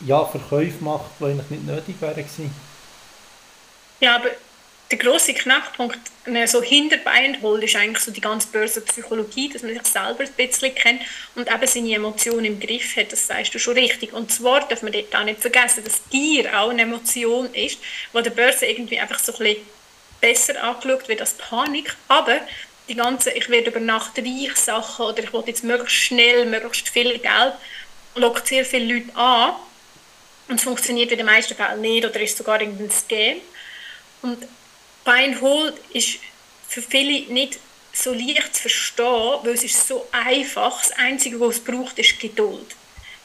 ja, 0.00 0.24
Verkäufe 0.24 0.84
macht, 0.84 1.06
die 1.18 1.24
eigentlich 1.24 1.50
nicht 1.50 1.66
nötig 1.66 1.96
wären 2.00 2.16
gewesen? 2.16 2.50
Ja, 4.00 4.16
aber 4.16 4.30
der 4.90 4.98
große 4.98 5.34
Knackpunkt 5.34 5.98
so 6.46 6.62
hinter 6.62 6.98
Bein 6.98 7.40
holt, 7.42 7.62
ist 7.64 7.76
eigentlich 7.76 8.04
so 8.04 8.10
die 8.10 8.20
ganze 8.20 8.48
Börsenpsychologie, 8.48 9.48
dass 9.48 9.62
man 9.62 9.72
sich 9.72 9.86
selber 9.86 10.24
ein 10.24 10.32
bisschen 10.36 10.74
kennt 10.74 11.02
und 11.34 11.50
eben 11.50 11.66
seine 11.66 11.94
Emotionen 11.94 12.44
im 12.44 12.60
Griff 12.60 12.96
hat. 12.96 13.12
Das 13.12 13.26
sagst 13.26 13.54
du 13.54 13.58
schon 13.58 13.74
richtig. 13.74 14.12
Und 14.12 14.30
zwar 14.30 14.68
darf 14.68 14.82
man 14.82 14.92
dort 14.92 15.14
auch 15.14 15.24
nicht 15.24 15.40
vergessen, 15.40 15.84
dass 15.84 16.02
Gier 16.10 16.58
auch 16.58 16.70
eine 16.70 16.82
Emotion 16.82 17.52
ist, 17.54 17.78
wo 18.12 18.20
der 18.20 18.30
Börse 18.30 18.66
irgendwie 18.66 18.98
einfach 18.98 19.18
so 19.18 19.32
ein 19.32 19.38
bisschen 19.38 19.62
besser 20.20 20.62
angeschaut 20.62 21.08
wird 21.08 21.20
als 21.20 21.34
Panik. 21.34 21.96
Aber 22.08 22.40
die 22.88 22.94
ganze, 22.94 23.30
ich 23.30 23.48
werde 23.48 23.70
über 23.70 23.80
Nacht 23.80 24.18
reich 24.18 24.56
Sachen 24.56 25.06
oder 25.06 25.22
ich 25.22 25.32
will 25.32 25.44
jetzt 25.46 25.64
möglichst 25.64 25.96
schnell, 25.96 26.44
möglichst 26.46 26.88
viel 26.88 27.18
Geld, 27.18 27.54
lockt 28.16 28.48
sehr 28.48 28.64
viele 28.64 28.94
Leute 28.94 29.16
an. 29.16 29.54
Und 30.48 30.56
es 30.56 30.62
funktioniert 30.62 31.10
in 31.10 31.16
den 31.16 31.26
meisten 31.26 31.54
Fällen 31.54 31.80
nicht 31.80 32.04
oder 32.04 32.20
ist 32.20 32.36
sogar 32.36 32.60
irgendein 32.60 32.90
Scam. 32.90 33.38
Und 34.20 34.46
Buy 35.04 35.24
and 35.24 35.40
Hold 35.42 35.74
ist 35.92 36.18
für 36.66 36.80
viele 36.80 37.32
nicht 37.32 37.58
so 37.92 38.12
leicht 38.12 38.56
zu 38.56 38.62
verstehen, 38.62 39.38
weil 39.42 39.54
es 39.54 39.64
ist 39.64 39.86
so 39.86 40.06
einfach. 40.10 40.80
Das 40.82 40.92
Einzige, 40.92 41.38
was 41.40 41.56
es 41.56 41.64
braucht, 41.64 41.98
ist 41.98 42.18
Geduld. 42.18 42.74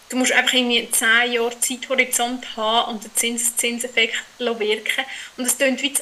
Du 0.10 0.18
musst 0.18 0.32
einfach 0.32 0.54
irgendwie 0.54 0.90
10 0.90 1.32
Jahre 1.32 1.60
Zeithorizont 1.60 2.58
haben 2.58 2.94
und 2.94 3.04
den 3.04 3.16
Zins 3.16 3.56
Zinseffekt 3.56 4.16
wirken. 4.40 5.06
Und 5.38 5.46
es 5.46 5.58
klingt 5.58 5.82
wie 5.82 5.94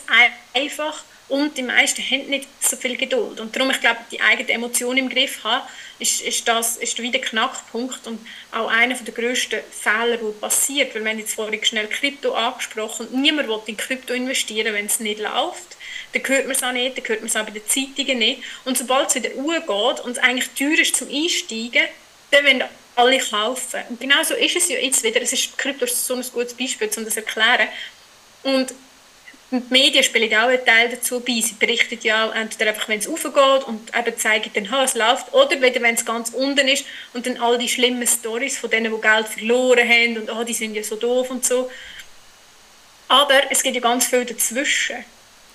einfach 0.54 1.04
und 1.30 1.58
die 1.58 1.64
meisten 1.64 2.02
haben 2.02 2.30
nicht 2.30 2.48
so 2.62 2.78
viel 2.78 2.96
Geduld. 2.96 3.42
Und 3.42 3.54
darum, 3.54 3.70
ich 3.70 3.82
glaube, 3.82 4.00
die 4.12 4.22
eigene 4.22 4.50
Emotion 4.50 4.96
im 4.96 5.10
Griff 5.10 5.44
haben, 5.44 5.68
ist, 6.00 6.22
ist, 6.22 6.48
das, 6.48 6.78
ist 6.78 7.02
wieder 7.02 7.20
Knackpunkt 7.20 8.08
und 8.08 8.26
auch 8.54 8.70
einer 8.70 8.96
der 8.96 9.14
grössten 9.14 9.60
Fehler, 9.72 10.18
die 10.18 10.40
passiert. 10.40 10.96
Weil 10.96 11.04
wir 11.04 11.12
haben 11.12 11.20
jetzt 11.20 11.34
vorhin 11.34 11.64
schnell 11.66 11.88
Krypto 11.88 12.34
angesprochen 12.34 13.10
niemand 13.12 13.50
will 13.50 13.60
in 13.66 13.76
Krypto 13.76 14.14
investieren, 14.14 14.74
wenn 14.74 14.86
es 14.86 15.02
nicht 15.02 15.20
läuft. 15.20 15.77
Dann 16.24 16.36
hört 16.36 16.46
man 16.46 16.56
es 16.56 16.64
auch 16.64 16.72
nicht, 16.72 16.98
dann 16.98 17.08
hört 17.08 17.20
man 17.22 17.28
es 17.28 17.36
auch 17.36 17.44
bei 17.44 17.52
den 17.52 17.68
Zeitungen 17.68 18.20
nicht. 18.20 18.44
Und 18.66 18.78
sobald 18.78 19.10
es 19.10 19.16
wieder 19.16 19.30
geht 19.30 20.00
und 20.04 20.12
es 20.12 20.18
eigentlich 20.18 20.50
teuer 20.58 20.80
ist 20.80 20.96
zum 20.96 21.10
Einsteigen, 21.10 21.84
dann 22.32 22.46
wollen 22.46 22.64
alle 22.96 23.20
kaufen. 23.20 23.82
Und 23.90 24.00
genau 24.00 24.24
so 24.24 24.34
ist 24.34 24.56
es 24.56 24.70
ja 24.70 24.78
jetzt 24.80 25.04
wieder. 25.04 25.22
Es 25.22 25.32
ist, 25.32 25.58
Krypto 25.58 25.86
ist 25.86 26.06
so 26.06 26.16
ein 26.16 26.26
gutes 26.34 26.54
Beispiel, 26.54 26.90
um 26.98 27.06
das 27.06 27.14
zu 27.14 27.20
erklären. 27.20 27.68
Und 28.44 28.74
die 29.50 29.62
Medien 29.70 30.04
spielen 30.04 30.34
auch 30.34 30.48
einen 30.48 30.66
Teil 30.66 30.90
dazu 30.90 31.22
bei. 31.22 31.40
Sie 31.42 31.56
berichten 31.58 32.00
ja 32.02 32.28
auch 32.28 32.36
entweder 32.36 32.72
einfach, 32.72 32.90
wenn 32.90 33.00
es 33.00 33.08
aufgeht 33.08 33.64
und 33.66 33.96
eben 33.96 34.18
zeigen 34.18 34.52
dann, 34.54 34.72
ha, 34.72 34.84
es 34.84 34.96
läuft, 34.96 35.34
oder 35.34 35.62
wieder, 35.62 35.82
wenn 35.82 35.96
es 35.96 36.04
ganz 36.04 36.32
unten 36.32 36.68
ist 36.68 36.86
und 37.14 37.26
dann 37.26 37.38
all 37.38 37.58
die 37.58 37.70
schlimmen 37.70 38.06
Stories 38.06 38.58
von 38.58 38.70
denen, 38.70 38.94
die 38.94 39.02
Geld 39.02 39.28
verloren 39.28 39.88
haben 39.88 40.18
und 40.18 40.30
oh, 40.30 40.44
die 40.44 40.54
sind 40.54 40.76
ja 40.76 40.84
so 40.84 40.98
doof 40.98 41.30
und 41.30 41.46
so. 41.46 41.72
Aber 43.08 43.50
es 43.50 43.64
gibt 43.64 43.76
ja 43.76 43.82
ganz 43.82 44.08
viel 44.08 44.26
dazwischen. 44.26 45.06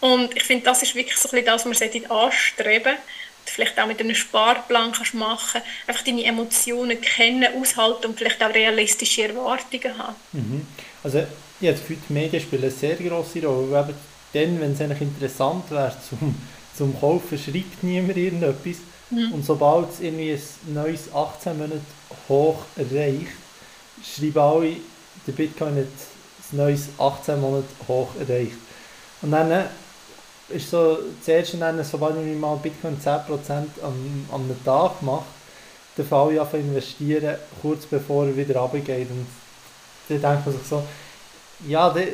Und 0.03 0.37
ich 0.37 0.43
finde, 0.43 0.65
das 0.65 0.83
ist 0.83 0.97
wirklich 0.97 1.17
so 1.17 1.29
ein 1.31 1.45
das, 1.45 1.65
was 1.65 1.81
man 1.81 2.11
anstreben 2.11 2.83
sollte. 2.85 2.99
Vielleicht 3.45 3.79
auch 3.79 3.87
mit 3.87 4.01
einem 4.01 4.15
Sparplan 4.15 4.93
kannst 4.93 5.15
machen 5.15 5.61
einfach 5.87 6.03
deine 6.03 6.25
Emotionen 6.25 7.01
kennen, 7.01 7.47
aushalten 7.61 8.07
und 8.07 8.19
vielleicht 8.19 8.43
auch 8.43 8.53
realistische 8.53 9.29
Erwartungen 9.29 9.97
haben. 9.97 10.17
Mhm. 10.33 10.67
Also 11.05 11.19
ich 11.19 11.69
habe 11.69 11.73
das 11.73 11.81
Gefühl, 11.81 11.99
die 12.09 12.13
Medien 12.13 12.43
spielen 12.43 12.63
eine 12.63 12.71
sehr 12.73 12.97
grosse 12.97 13.45
Rolle. 13.47 13.79
Eben 13.79 13.95
dann, 14.33 14.61
wenn 14.61 14.73
es 14.73 14.81
eigentlich 14.81 15.03
interessant 15.03 15.71
wäre 15.71 15.97
zum, 16.09 16.35
zum 16.77 16.99
Kaufen, 16.99 17.39
schreibt 17.39 17.83
niemand 17.83 18.17
irgendetwas. 18.17 18.79
Mhm. 19.11 19.33
Und 19.33 19.45
sobald 19.45 19.91
es 19.91 20.01
irgendwie 20.01 20.33
ein 20.33 20.75
neues 20.75 21.15
18 21.15 21.59
Monate 21.59 21.81
hoch 22.29 22.65
erreicht, 22.77 23.37
schreiben 24.03 24.39
alle, 24.39 24.77
der 25.27 25.33
Bitcoin 25.33 25.77
hat 25.77 25.85
ein 26.53 26.57
neues 26.57 26.89
18 26.99 27.41
Monate 27.41 27.69
hoch 27.87 28.11
erreicht. 28.19 28.57
Und 29.21 29.31
dann 29.31 29.51
äh, 29.53 29.65
ist 30.55 30.71
so 30.71 30.99
das 31.19 31.29
erste 31.29 31.57
dann, 31.57 31.83
sobald 31.85 32.17
ich 32.17 32.37
mal 32.37 32.57
Bitcoin 32.57 32.99
10% 32.99 33.09
an, 33.11 33.67
an 33.83 34.41
einem 34.41 34.65
Tag 34.65 35.03
macht, 35.03 35.25
dann 35.97 36.07
fange 36.07 36.35
ich 36.35 36.41
an 36.41 36.51
zu 36.51 36.57
investieren, 36.57 37.37
kurz 37.61 37.87
bevor 37.87 38.27
er 38.27 38.37
wieder 38.37 38.61
runtergeht. 38.61 39.09
Und 39.11 39.27
dann 40.09 40.21
denkt 40.21 40.47
man 40.47 40.55
sich 40.55 40.67
so, 40.69 40.83
ja, 41.67 41.91
der, 41.91 42.09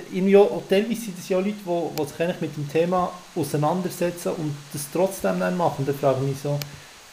teilweise 0.68 1.00
sind 1.00 1.18
es 1.18 1.28
ja 1.28 1.38
Leute, 1.38 1.54
die, 1.64 2.02
die 2.02 2.08
sich 2.08 2.20
eigentlich 2.20 2.40
mit 2.40 2.56
dem 2.56 2.70
Thema 2.70 3.10
auseinandersetzen 3.34 4.32
und 4.32 4.54
das 4.72 4.86
trotzdem 4.92 5.40
dann 5.40 5.56
machen. 5.56 5.86
Da 5.86 5.92
frage 5.92 6.18
ich 6.22 6.30
mich 6.30 6.40
so, 6.42 6.58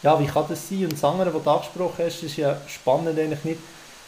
ja, 0.03 0.19
wie 0.19 0.25
kann 0.25 0.45
das 0.49 0.67
sein? 0.67 0.83
Und 0.83 0.93
das 0.93 1.03
andere, 1.03 1.33
was 1.33 1.43
du 1.43 1.49
angesprochen 1.49 2.05
hast, 2.05 2.23
ist 2.23 2.37
ja 2.37 2.57
spannend 2.67 3.17
eigentlich 3.17 3.43
nicht, 3.43 3.59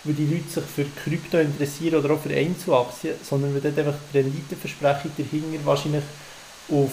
weil 0.04 0.14
die 0.14 0.26
Leute 0.26 0.50
sich 0.50 0.64
für 0.64 0.86
Krypto 1.04 1.38
interessieren 1.38 2.04
oder 2.04 2.14
auch 2.14 2.20
für 2.20 2.34
Einzelaktien, 2.34 3.16
sondern 3.24 3.54
weil 3.54 3.62
dort 3.62 3.78
einfach 3.78 4.00
die 4.14 4.20
Renditeversprechung 4.20 5.12
dahinter 5.18 5.66
wahrscheinlich 5.66 6.04
auf, 6.70 6.92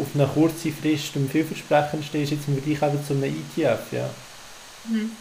auf 0.00 0.06
eine 0.14 0.26
kurze 0.26 0.72
Frist 0.72 1.16
und 1.16 1.30
vielversprechend 1.30 2.14
ist, 2.14 2.30
jetzt 2.30 2.48
im 2.48 2.62
Vergleich 2.62 2.92
eben 2.92 3.06
zu 3.06 3.12
einem 3.14 3.24
ETF, 3.24 3.80
ja. 3.92 4.10
Mhm. 4.84 5.16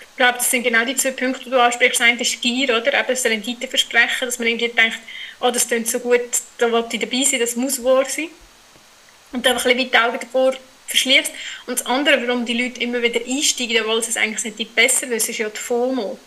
Ich 0.00 0.16
glaube, 0.16 0.38
das 0.38 0.50
sind 0.50 0.62
genau 0.62 0.82
die 0.84 0.96
zwei 0.96 1.10
Punkte, 1.10 1.44
die 1.44 1.50
du 1.50 1.62
ansprichst. 1.62 2.00
Das 2.00 2.06
eine 2.06 2.20
ist 2.20 2.40
Gier, 2.40 2.70
oder? 2.70 2.86
Eben 2.98 3.08
das 3.08 3.24
Renditeversprechen, 3.24 4.26
dass 4.26 4.38
man 4.38 4.48
irgendwie 4.48 4.68
denkt, 4.68 4.98
oh, 5.40 5.50
das 5.50 5.68
klingt 5.68 5.88
so 5.88 6.00
gut, 6.00 6.20
da 6.56 6.72
wollte 6.72 6.96
ich 6.96 7.02
dabei 7.02 7.22
sein, 7.22 7.40
das 7.40 7.54
muss 7.54 7.84
wahr 7.84 8.06
sein. 8.06 8.28
Und 9.32 9.46
einfach 9.46 9.66
ein 9.66 9.76
bisschen 9.76 9.90
die 9.90 9.98
Augen 9.98 10.18
davor 10.18 10.54
verschließt. 10.86 11.32
Und 11.66 11.80
das 11.80 11.86
andere, 11.86 12.26
warum 12.26 12.46
die 12.46 12.60
Leute 12.60 12.80
immer 12.80 13.02
wieder 13.02 13.20
einsteigen, 13.20 13.82
obwohl 13.82 14.02
sie 14.02 14.10
es 14.10 14.16
eigentlich 14.16 14.56
nicht 14.56 14.74
besser 14.74 15.10
wissen, 15.10 15.32
ist 15.32 15.38
ja 15.38 15.50
die 15.50 15.58
FOMO. 15.58 16.18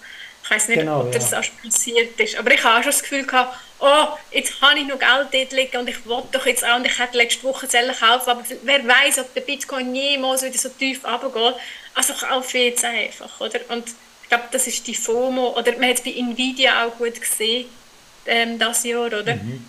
Ich 0.44 0.52
weiß 0.52 0.68
nicht, 0.68 0.80
genau, 0.80 1.02
ob 1.02 1.12
das 1.12 1.32
ja. 1.32 1.42
passiert 1.64 2.20
ist. 2.20 2.38
Aber 2.38 2.54
ich 2.54 2.64
habe 2.64 2.80
auch 2.80 2.84
schon 2.84 2.92
das 2.92 3.02
Gefühl 3.02 3.26
gehabt, 3.26 3.58
oh, 3.80 4.08
jetzt 4.32 4.62
habe 4.62 4.80
ich 4.80 4.88
noch 4.88 5.00
Geld 5.00 5.28
dort 5.32 5.52
liegen 5.52 5.78
und 5.78 5.90
ich 5.90 6.06
wollte 6.06 6.28
doch 6.32 6.46
jetzt 6.46 6.66
auch 6.66 6.76
und 6.76 6.86
ich 6.86 7.00
hätte 7.00 7.18
letzte 7.18 7.44
Woche 7.44 7.68
Zellen 7.68 7.96
kaufen, 7.96 8.30
aber 8.30 8.44
wer 8.64 8.86
weiß, 8.86 9.20
ob 9.20 9.34
der 9.34 9.42
Bitcoin 9.42 9.96
jemals 9.96 10.44
wieder 10.44 10.58
so 10.58 10.70
tief 10.70 11.04
runtergeht. 11.06 11.56
Also 11.96 12.14
kaufe 12.14 12.58
ich 12.58 12.66
jetzt 12.66 12.86
einfach, 12.86 13.40
oder? 13.40 13.60
Und 13.70 13.88
ich 14.24 14.30
glaube, 14.30 14.46
das 14.52 14.68
ist 14.68 14.86
die 14.86 14.96
FOMO, 14.96 15.58
oder 15.58 15.72
man 15.74 15.90
hat 15.90 15.98
es 15.98 16.04
bei 16.04 16.12
Nvidia 16.12 16.86
auch 16.86 16.98
gut 16.98 17.20
gesehen, 17.20 17.68
ähm, 18.26 18.60
das 18.60 18.84
Jahr, 18.84 19.08
oder? 19.08 19.36
Mhm. 19.36 19.66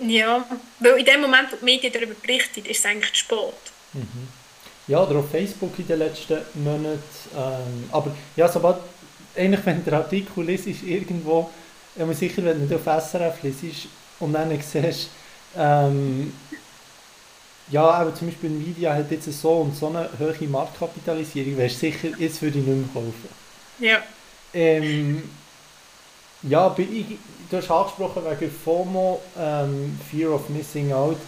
Ja, 0.00 0.44
weil 0.78 0.98
in 0.98 1.04
dem 1.04 1.20
Moment, 1.20 1.52
wo 1.52 1.56
die 1.56 1.64
Medien 1.64 1.92
darüber 1.92 2.14
berichten, 2.14 2.64
ist 2.64 2.78
es 2.78 2.86
eigentlich 2.86 3.12
zu 3.12 3.18
spät. 3.18 3.54
Mhm. 3.92 4.28
Ja, 4.86 5.02
oder 5.02 5.18
auf 5.18 5.30
Facebook 5.30 5.78
in 5.78 5.86
den 5.86 5.98
letzten 5.98 6.38
Monaten. 6.54 7.02
Ähm, 7.36 7.88
aber 7.92 8.16
ja, 8.36 8.48
sobald, 8.48 8.78
eigentlich 9.36 9.66
wenn 9.66 9.84
der 9.84 9.94
Artikel 9.94 10.44
liest, 10.44 10.66
ist 10.66 10.82
irgendwo, 10.82 11.50
ich 11.98 12.06
bin 12.06 12.14
sicher, 12.14 12.44
wenn 12.44 12.68
du 12.68 12.76
auf 12.76 12.86
SRF 12.86 13.42
liest 13.42 13.88
und 14.18 14.32
dann 14.32 14.50
siehst, 14.60 15.10
ähm, 15.54 16.40
ja, 17.66 17.82
aber 17.90 18.14
zum 18.14 18.28
Beispiel 18.28 18.50
Nvidia 18.50 18.94
hat 18.94 19.10
jetzt 19.10 19.26
so 19.40 19.60
und 19.62 19.74
so 19.76 19.88
eine 19.88 20.10
hohe 20.18 20.48
Marktkapitalisierung, 20.48 21.56
wärst 21.58 21.80
sicher, 21.80 22.08
jetzt 22.18 22.40
würde 22.42 22.60
ich 22.60 22.66
nicht 22.66 22.76
mehr 22.76 22.88
kaufen. 22.88 23.28
Ja. 23.78 24.02
Ähm, 24.52 25.38
Ja, 26.42 26.74
ich, 26.78 27.18
du 27.50 27.56
hast 27.56 27.70
angesprochen 27.70 28.24
wegen 28.24 28.50
FOMO, 28.52 29.30
ähm, 29.36 29.98
Fear 30.10 30.32
of 30.34 30.48
Missing 30.48 30.92
Out. 30.92 31.20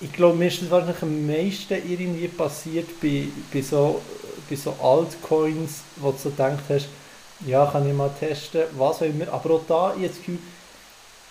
Ich 0.00 0.12
glaube, 0.12 0.36
mir 0.38 0.48
ist 0.48 0.62
das 0.62 0.70
wahrscheinlich 0.70 1.02
am 1.02 1.26
meisten 1.26 1.74
irgendwie 1.74 2.28
passiert 2.28 3.00
bei, 3.00 3.32
bei, 3.52 3.62
so, 3.62 4.06
bei 4.48 4.56
so 4.56 4.72
Altcoins, 4.80 5.84
wo 5.96 6.12
du 6.12 6.18
so 6.18 6.30
gedacht 6.30 6.64
hast, 6.68 6.88
ja, 7.46 7.66
kann 7.66 7.88
ich 7.88 7.94
mal 7.94 8.10
testen, 8.18 8.62
was 8.76 8.98
auch 8.98 9.06
immer. 9.06 9.28
Aber 9.32 9.54
auch 9.54 9.62
da, 9.66 9.94
Gefühl, 9.96 10.38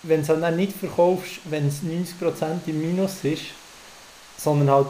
wenn 0.02 0.24
du 0.24 0.32
es 0.32 0.40
dann 0.40 0.56
nicht 0.56 0.72
verkaufst, 0.76 1.40
wenn 1.44 1.68
es 1.68 1.82
90% 1.82 2.66
im 2.66 2.80
Minus 2.80 3.22
ist, 3.22 3.42
sondern 4.36 4.70
halt 4.70 4.86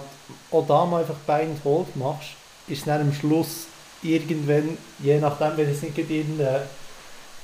auch 0.50 0.66
da 0.66 0.86
mal 0.86 1.00
einfach 1.00 1.16
Buy 1.26 1.42
and 1.42 1.64
Hold 1.64 1.96
machst, 1.96 2.30
ist 2.68 2.86
dann 2.86 3.00
am 3.00 3.12
Schluss 3.12 3.66
irgendwann, 4.02 4.78
je 5.00 5.18
nachdem, 5.18 5.56
wenn 5.56 5.66
du 5.66 5.72
es 5.72 5.82
nicht 5.82 5.98
in 5.98 6.40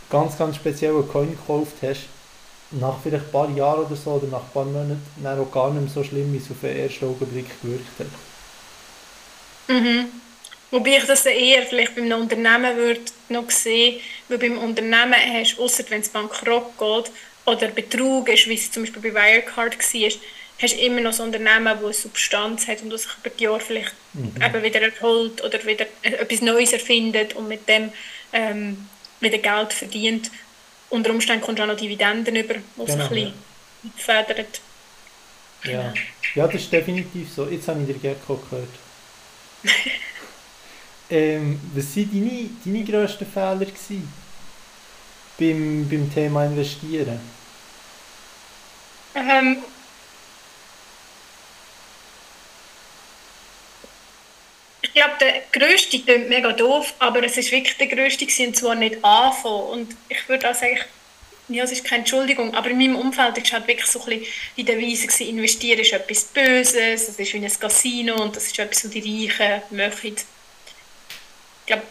ganz, 0.08 0.38
ganz 0.38 0.56
speziellen 0.56 1.08
Coin 1.08 1.30
gekauft 1.30 1.74
hast, 1.82 2.06
nach 2.70 2.98
vielleicht 3.02 3.26
ein 3.26 3.32
paar 3.32 3.50
Jahren 3.50 3.84
oder 3.84 3.96
so, 3.96 4.12
oder 4.12 4.28
nach 4.28 4.40
ein 4.40 4.50
paar 4.52 4.64
Monaten, 4.64 5.02
dann 5.22 5.40
auch 5.40 5.50
gar 5.50 5.70
nicht 5.70 5.82
mehr 5.82 5.92
so 5.92 6.04
schlimm, 6.04 6.32
wie 6.32 6.38
es 6.38 6.50
auf 6.50 6.56
den 6.62 6.76
ersten 6.76 7.06
Augenblick 7.06 7.46
gewirkt 7.60 7.98
hat. 7.98 8.06
Mhm. 9.68 10.06
Wobei 10.76 10.98
ich 10.98 11.04
das 11.04 11.24
eher 11.24 11.62
vielleicht 11.62 11.94
beim 11.94 12.12
Unternehmen 12.12 12.76
würde 12.76 13.00
noch 13.30 13.50
sehen, 13.50 13.98
weil 14.28 14.36
beim 14.36 14.58
Unternehmen 14.58 15.14
hast, 15.32 15.58
außer 15.58 15.84
wenn 15.88 16.02
es 16.02 16.10
bankrott 16.10 16.76
geht 16.78 17.12
oder 17.46 17.68
Betrug 17.68 18.28
ist, 18.28 18.46
wie 18.46 18.56
es 18.56 18.70
zum 18.70 18.82
Beispiel 18.82 19.10
bei 19.10 19.14
Wirecard 19.14 19.78
war, 19.78 20.10
hast 20.60 20.74
du 20.74 20.80
immer 20.84 21.00
noch 21.00 21.14
so 21.14 21.22
Unternehmen, 21.22 21.64
das 21.64 21.82
eine 21.82 21.94
Substanz 21.94 22.68
hat 22.68 22.82
und 22.82 22.90
das 22.90 23.04
sich 23.04 23.12
über 23.18 23.30
die 23.30 23.44
Jahre 23.44 23.60
vielleicht 23.60 23.94
mhm. 24.12 24.34
eben 24.36 24.62
wieder 24.62 24.82
erholt 24.82 25.42
oder 25.42 25.64
wieder 25.64 25.86
etwas 26.02 26.42
Neues 26.42 26.74
erfindet 26.74 27.32
und 27.32 27.48
mit 27.48 27.66
dem 27.66 27.90
ähm, 28.34 28.86
wieder 29.20 29.38
Geld 29.38 29.72
verdient. 29.72 30.30
Unter 30.90 31.08
Umständen 31.08 31.42
kommst 31.42 31.58
du 31.58 31.62
auch 31.62 31.68
noch 31.68 31.76
Dividenden 31.78 32.36
über, 32.36 32.52
die 32.52 32.60
genau, 32.76 32.84
sich 32.84 33.00
ein 33.00 33.08
bisschen 33.08 33.32
ja. 33.82 33.90
fördert. 33.96 34.60
Ja. 35.64 35.94
ja, 36.34 36.46
das 36.46 36.56
ist 36.60 36.70
definitiv 36.70 37.32
so. 37.32 37.48
Jetzt 37.48 37.66
habe 37.66 37.80
ich 37.80 37.86
den 37.86 38.02
Gecko 38.02 38.36
gehört. 38.50 38.68
ähm, 41.10 41.60
was 41.74 41.96
waren 41.96 42.10
deine, 42.12 42.50
deine 42.64 42.84
grössten 42.84 43.26
Fehler 43.26 43.58
gewesen 43.58 44.12
beim, 45.38 45.88
beim 45.88 46.12
Thema 46.12 46.44
Investieren? 46.46 47.20
Ähm, 49.14 49.58
glaube, 54.96 55.14
der 55.20 55.42
grösste 55.52 56.00
klingt 56.00 56.28
mega 56.28 56.52
doof, 56.52 56.94
aber 56.98 57.22
es 57.22 57.36
ist 57.36 57.52
wirklich 57.52 57.76
der 57.76 57.86
grösste 57.86 58.26
und 58.44 58.56
zwar 58.56 58.74
nicht 58.74 59.04
anfangen. 59.04 59.68
Und 59.68 59.96
ich 60.08 60.28
würde 60.28 60.50
auch 60.50 60.54
sagen, 60.54 60.78
ja, 61.48 61.62
es 61.62 61.72
ist 61.72 61.84
keine 61.84 62.00
Entschuldigung, 62.00 62.54
aber 62.54 62.70
in 62.70 62.78
meinem 62.78 62.96
Umfeld 62.96 63.36
war 63.36 63.52
halt 63.52 63.68
wirklich 63.68 63.86
so 63.86 64.00
ein 64.00 64.06
bisschen 64.06 64.26
die 64.56 64.64
Devise, 64.64 65.24
investieren 65.24 65.78
ist 65.78 65.92
etwas 65.92 66.24
Böses, 66.24 67.08
es 67.08 67.18
ist 67.18 67.34
wie 67.34 67.44
ein 67.44 67.60
Casino 67.60 68.20
und 68.20 68.34
das 68.34 68.46
ist 68.46 68.58
etwas, 68.58 68.84
was 68.84 68.90
die 68.90 69.28
Reichen 69.28 69.62
machen. 69.76 70.16
Ich 71.66 71.72
glaube, 71.72 71.82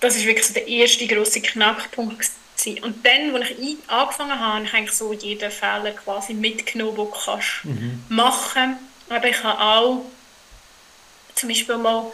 das 0.00 0.16
ist 0.16 0.26
wirklich 0.26 0.46
so 0.46 0.54
der 0.54 0.68
erste 0.68 1.06
grosse 1.06 1.40
Knackpunkt 1.40 2.30
gewesen. 2.56 2.84
Und 2.84 3.04
dann, 3.04 3.34
als 3.34 3.50
ich 3.50 3.76
angefangen 3.88 4.38
habe, 4.38 4.54
habe 4.54 4.64
ich 4.64 4.74
eigentlich 4.74 4.92
so 4.92 5.12
jeden 5.12 5.50
Fehler 5.50 5.92
quasi 5.92 6.34
mitgenommen, 6.34 6.94
den 6.94 7.04
du 7.04 7.10
kannst 7.10 7.64
mhm. 7.64 8.04
machen 8.08 8.52
kannst. 8.54 8.80
Aber 9.10 9.28
ich 9.28 9.42
habe 9.42 9.60
auch 9.60 10.04
zum 11.34 11.48
Beispiel 11.48 11.76
mal 11.76 12.12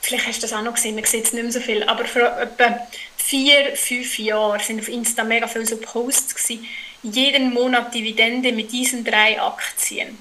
vielleicht 0.00 0.26
hast 0.26 0.38
du 0.38 0.46
das 0.46 0.52
auch 0.52 0.62
noch 0.62 0.74
gesehen, 0.74 0.94
man 0.94 1.04
sieht 1.04 1.26
es 1.26 1.32
nicht 1.32 1.42
mehr 1.42 1.52
so 1.52 1.60
viel, 1.60 1.82
aber 1.82 2.04
vor 2.04 2.22
etwa 2.38 2.86
vier, 3.16 3.76
fünf 3.76 4.18
Jahren 4.18 4.60
sind 4.60 4.80
auf 4.80 4.88
Insta 4.88 5.24
mega 5.24 5.46
viele 5.46 5.66
so 5.66 5.76
Posts 5.76 6.34
gewesen, 6.34 6.66
jeden 7.02 7.52
Monat 7.52 7.94
Dividende 7.94 8.52
mit 8.52 8.72
diesen 8.72 9.04
drei 9.04 9.40
Aktien. 9.40 10.18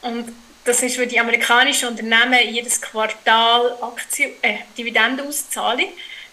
Und 0.00 0.32
das 0.64 0.82
ist 0.82 0.96
für 0.96 1.06
die 1.06 1.18
amerikanischen 1.18 1.88
Unternehmen 1.88 2.38
jedes 2.50 2.80
Quartal 2.80 3.76
Aktien, 3.80 4.32
äh, 4.42 4.58
Dividende 4.76 5.24
auszahlen, 5.24 5.86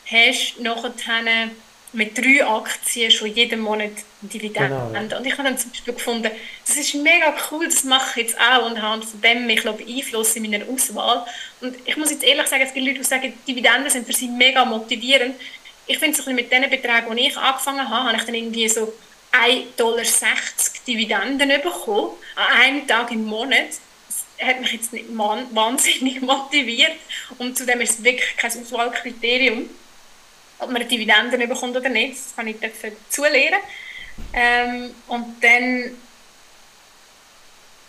hast 0.06 0.60
nachher 0.60 1.50
mit 1.92 2.18
drei 2.18 2.46
Aktien 2.46 3.10
schon 3.10 3.34
jeden 3.34 3.62
Monat 3.62 3.92
Dividenden. 4.22 4.70
Genau, 4.70 4.92
ja. 4.94 5.18
Und 5.18 5.26
ich 5.26 5.34
habe 5.34 5.44
dann 5.44 5.58
zum 5.58 5.72
Beispiel 5.72 5.94
gefunden, 5.94 6.30
das 6.68 6.76
ist 6.76 6.94
mega 6.94 7.34
cool, 7.50 7.66
das 7.66 7.84
mache 7.84 8.20
ich 8.20 8.28
jetzt 8.28 8.40
auch 8.40 8.66
und 8.66 8.82
habe 8.82 9.02
von 9.02 9.22
dem 9.22 9.48
mich 9.48 9.64
beeinflussen 9.64 10.46
in 10.46 10.52
meiner 10.52 10.70
Auswahl. 10.70 11.26
Und 11.62 11.76
ich 11.86 11.98
muss 11.98 12.12
jetzt 12.12 12.24
ehrlich 12.24 12.48
sagen, 12.48 12.64
es 12.64 12.74
gibt 12.74 12.86
Leute, 12.86 13.00
die 13.00 13.06
sagen, 13.06 13.34
Dividenden 13.48 13.90
sind 13.90 14.06
für 14.06 14.14
sie 14.14 14.28
mega 14.28 14.66
motivierend. 14.66 15.36
Ich 15.88 15.98
finde 15.98 16.20
es 16.20 16.26
mit 16.28 16.52
den 16.52 16.70
Beträgen, 16.70 17.16
die 17.16 17.28
ich 17.28 17.38
angefangen 17.38 17.90
habe, 17.90 18.10
habe 18.10 18.18
ich 18.18 18.24
dann 18.24 18.36
irgendwie 18.36 18.70
so 18.70 18.94
1,60 19.32 19.66
Dollar 19.78 20.04
Dividenden 20.88 21.50
bekommen, 21.62 22.12
an 22.36 22.62
einem 22.62 22.88
Tag 22.88 23.12
im 23.12 23.26
Monat. 23.26 23.70
Hat 24.40 24.62
mich 24.62 24.72
jetzt 24.72 24.94
nicht 24.94 25.06
wahnsinnig 25.10 26.22
motiviert 26.22 26.96
und 27.38 27.58
zudem 27.58 27.82
ist 27.82 28.00
es 28.00 28.04
wirklich 28.04 28.38
kein 28.38 28.52
Auswahlkriterium 28.52 29.70
ob 30.60 30.72
man 30.72 30.88
Dividenden 30.88 31.48
bekommt 31.48 31.76
oder 31.76 31.90
nicht. 31.90 32.14
Das 32.14 32.36
kann 32.36 32.48
ich 32.48 32.58
dazu 32.60 33.24
lernen. 33.24 33.60
Ähm, 34.34 34.94
und 35.08 35.42
dann 35.42 35.96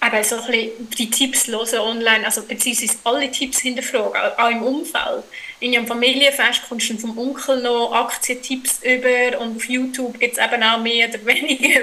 eben 0.03 0.25
so 0.25 0.37
ein 0.37 0.47
bisschen 0.47 0.91
die 0.91 1.11
Tipps 1.11 1.49
hören 1.49 1.79
online, 1.81 2.25
also 2.25 2.43
beziehungsweise 2.43 2.97
alle 3.05 3.31
Tipps 3.31 3.59
hinterfragen, 3.59 4.39
auch 4.39 4.51
im 4.51 4.63
Umfeld. 4.63 5.25
In 5.59 5.77
einem 5.77 5.87
Familienfest 5.87 6.63
kommst 6.69 6.91
du 6.91 6.99
vom 6.99 7.19
Onkel 7.19 7.61
noch 7.61 7.93
Aktientipps 7.93 8.81
über 8.83 9.41
und 9.41 9.57
auf 9.57 9.65
YouTube 9.69 10.19
gibt 10.19 10.39
es 10.39 10.45
eben 10.45 10.63
auch 10.63 10.81
mehr 10.81 11.09
oder 11.09 11.27
weniger 11.27 11.81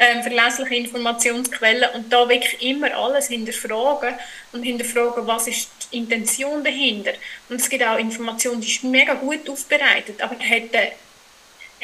ähm, 0.00 0.22
verlässliche 0.22 0.76
Informationsquellen 0.76 1.90
und 1.94 2.10
da 2.10 2.26
wirklich 2.26 2.62
immer 2.62 2.92
alles 2.96 3.28
hinterfragen 3.28 4.14
und 4.52 4.62
hinterfragen, 4.62 5.26
was 5.26 5.46
ist 5.46 5.70
die 5.92 5.98
Intention 5.98 6.64
dahinter. 6.64 7.12
Und 7.50 7.60
es 7.60 7.68
gibt 7.68 7.84
auch 7.84 7.98
Informationen, 7.98 8.62
die 8.62 8.68
ist 8.68 8.82
mega 8.82 9.12
gut 9.12 9.48
aufbereitet, 9.48 10.22
aber 10.22 10.36
hat, 10.36 10.72
äh, 10.72 10.92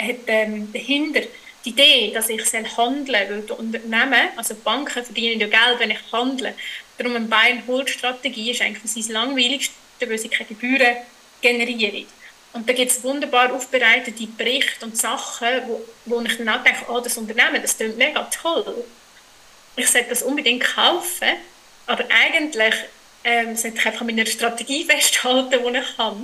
hat 0.02 0.16
ähm, 0.28 0.72
dahinter 0.72 1.20
die 1.64 1.70
Idee, 1.70 2.10
dass 2.14 2.30
ich 2.30 2.42
handle, 2.78 3.26
weil 3.28 3.42
die 3.42 3.52
Unternehmen, 3.52 4.28
also 4.36 4.54
die 4.54 4.62
Banken 4.62 5.04
verdienen 5.04 5.38
ja 5.38 5.48
Geld, 5.48 5.78
wenn 5.78 5.90
ich 5.90 6.00
handle. 6.10 6.54
Darum 6.96 7.16
eine 7.16 7.26
Buy-and-Hold-Strategie 7.26 8.52
ist 8.52 8.62
eigentlich 8.62 8.94
das 8.94 9.08
Langweiligste, 9.08 9.74
weil 10.08 10.16
sie 10.16 10.28
keine 10.28 10.48
Gebühren 10.48 10.96
generieren. 11.42 12.06
Und 12.56 12.66
da 12.66 12.72
gibt 12.72 12.90
es 12.90 13.04
wunderbar 13.04 13.52
aufbereitete 13.52 14.26
Berichte 14.28 14.86
und 14.86 14.96
Sachen, 14.96 15.46
wo, 15.66 15.84
wo 16.06 16.22
ich 16.22 16.38
dann 16.38 16.48
auch 16.48 16.64
denke, 16.64 16.86
oh, 16.88 17.00
das 17.00 17.18
Unternehmen, 17.18 17.60
das 17.60 17.76
klingt 17.76 17.98
mega 17.98 18.22
toll. 18.30 18.82
Ich 19.76 19.90
sollte 19.90 20.08
das 20.08 20.22
unbedingt 20.22 20.64
kaufen, 20.64 21.36
aber 21.86 22.04
eigentlich 22.08 22.74
ähm, 23.24 23.54
sollte 23.56 23.76
ich 23.76 23.84
einfach 23.84 24.00
an 24.00 24.06
meiner 24.06 24.24
Strategie 24.24 24.84
festhalten, 24.90 25.50
die 25.50 25.78
ich 25.78 25.98
habe. 25.98 26.22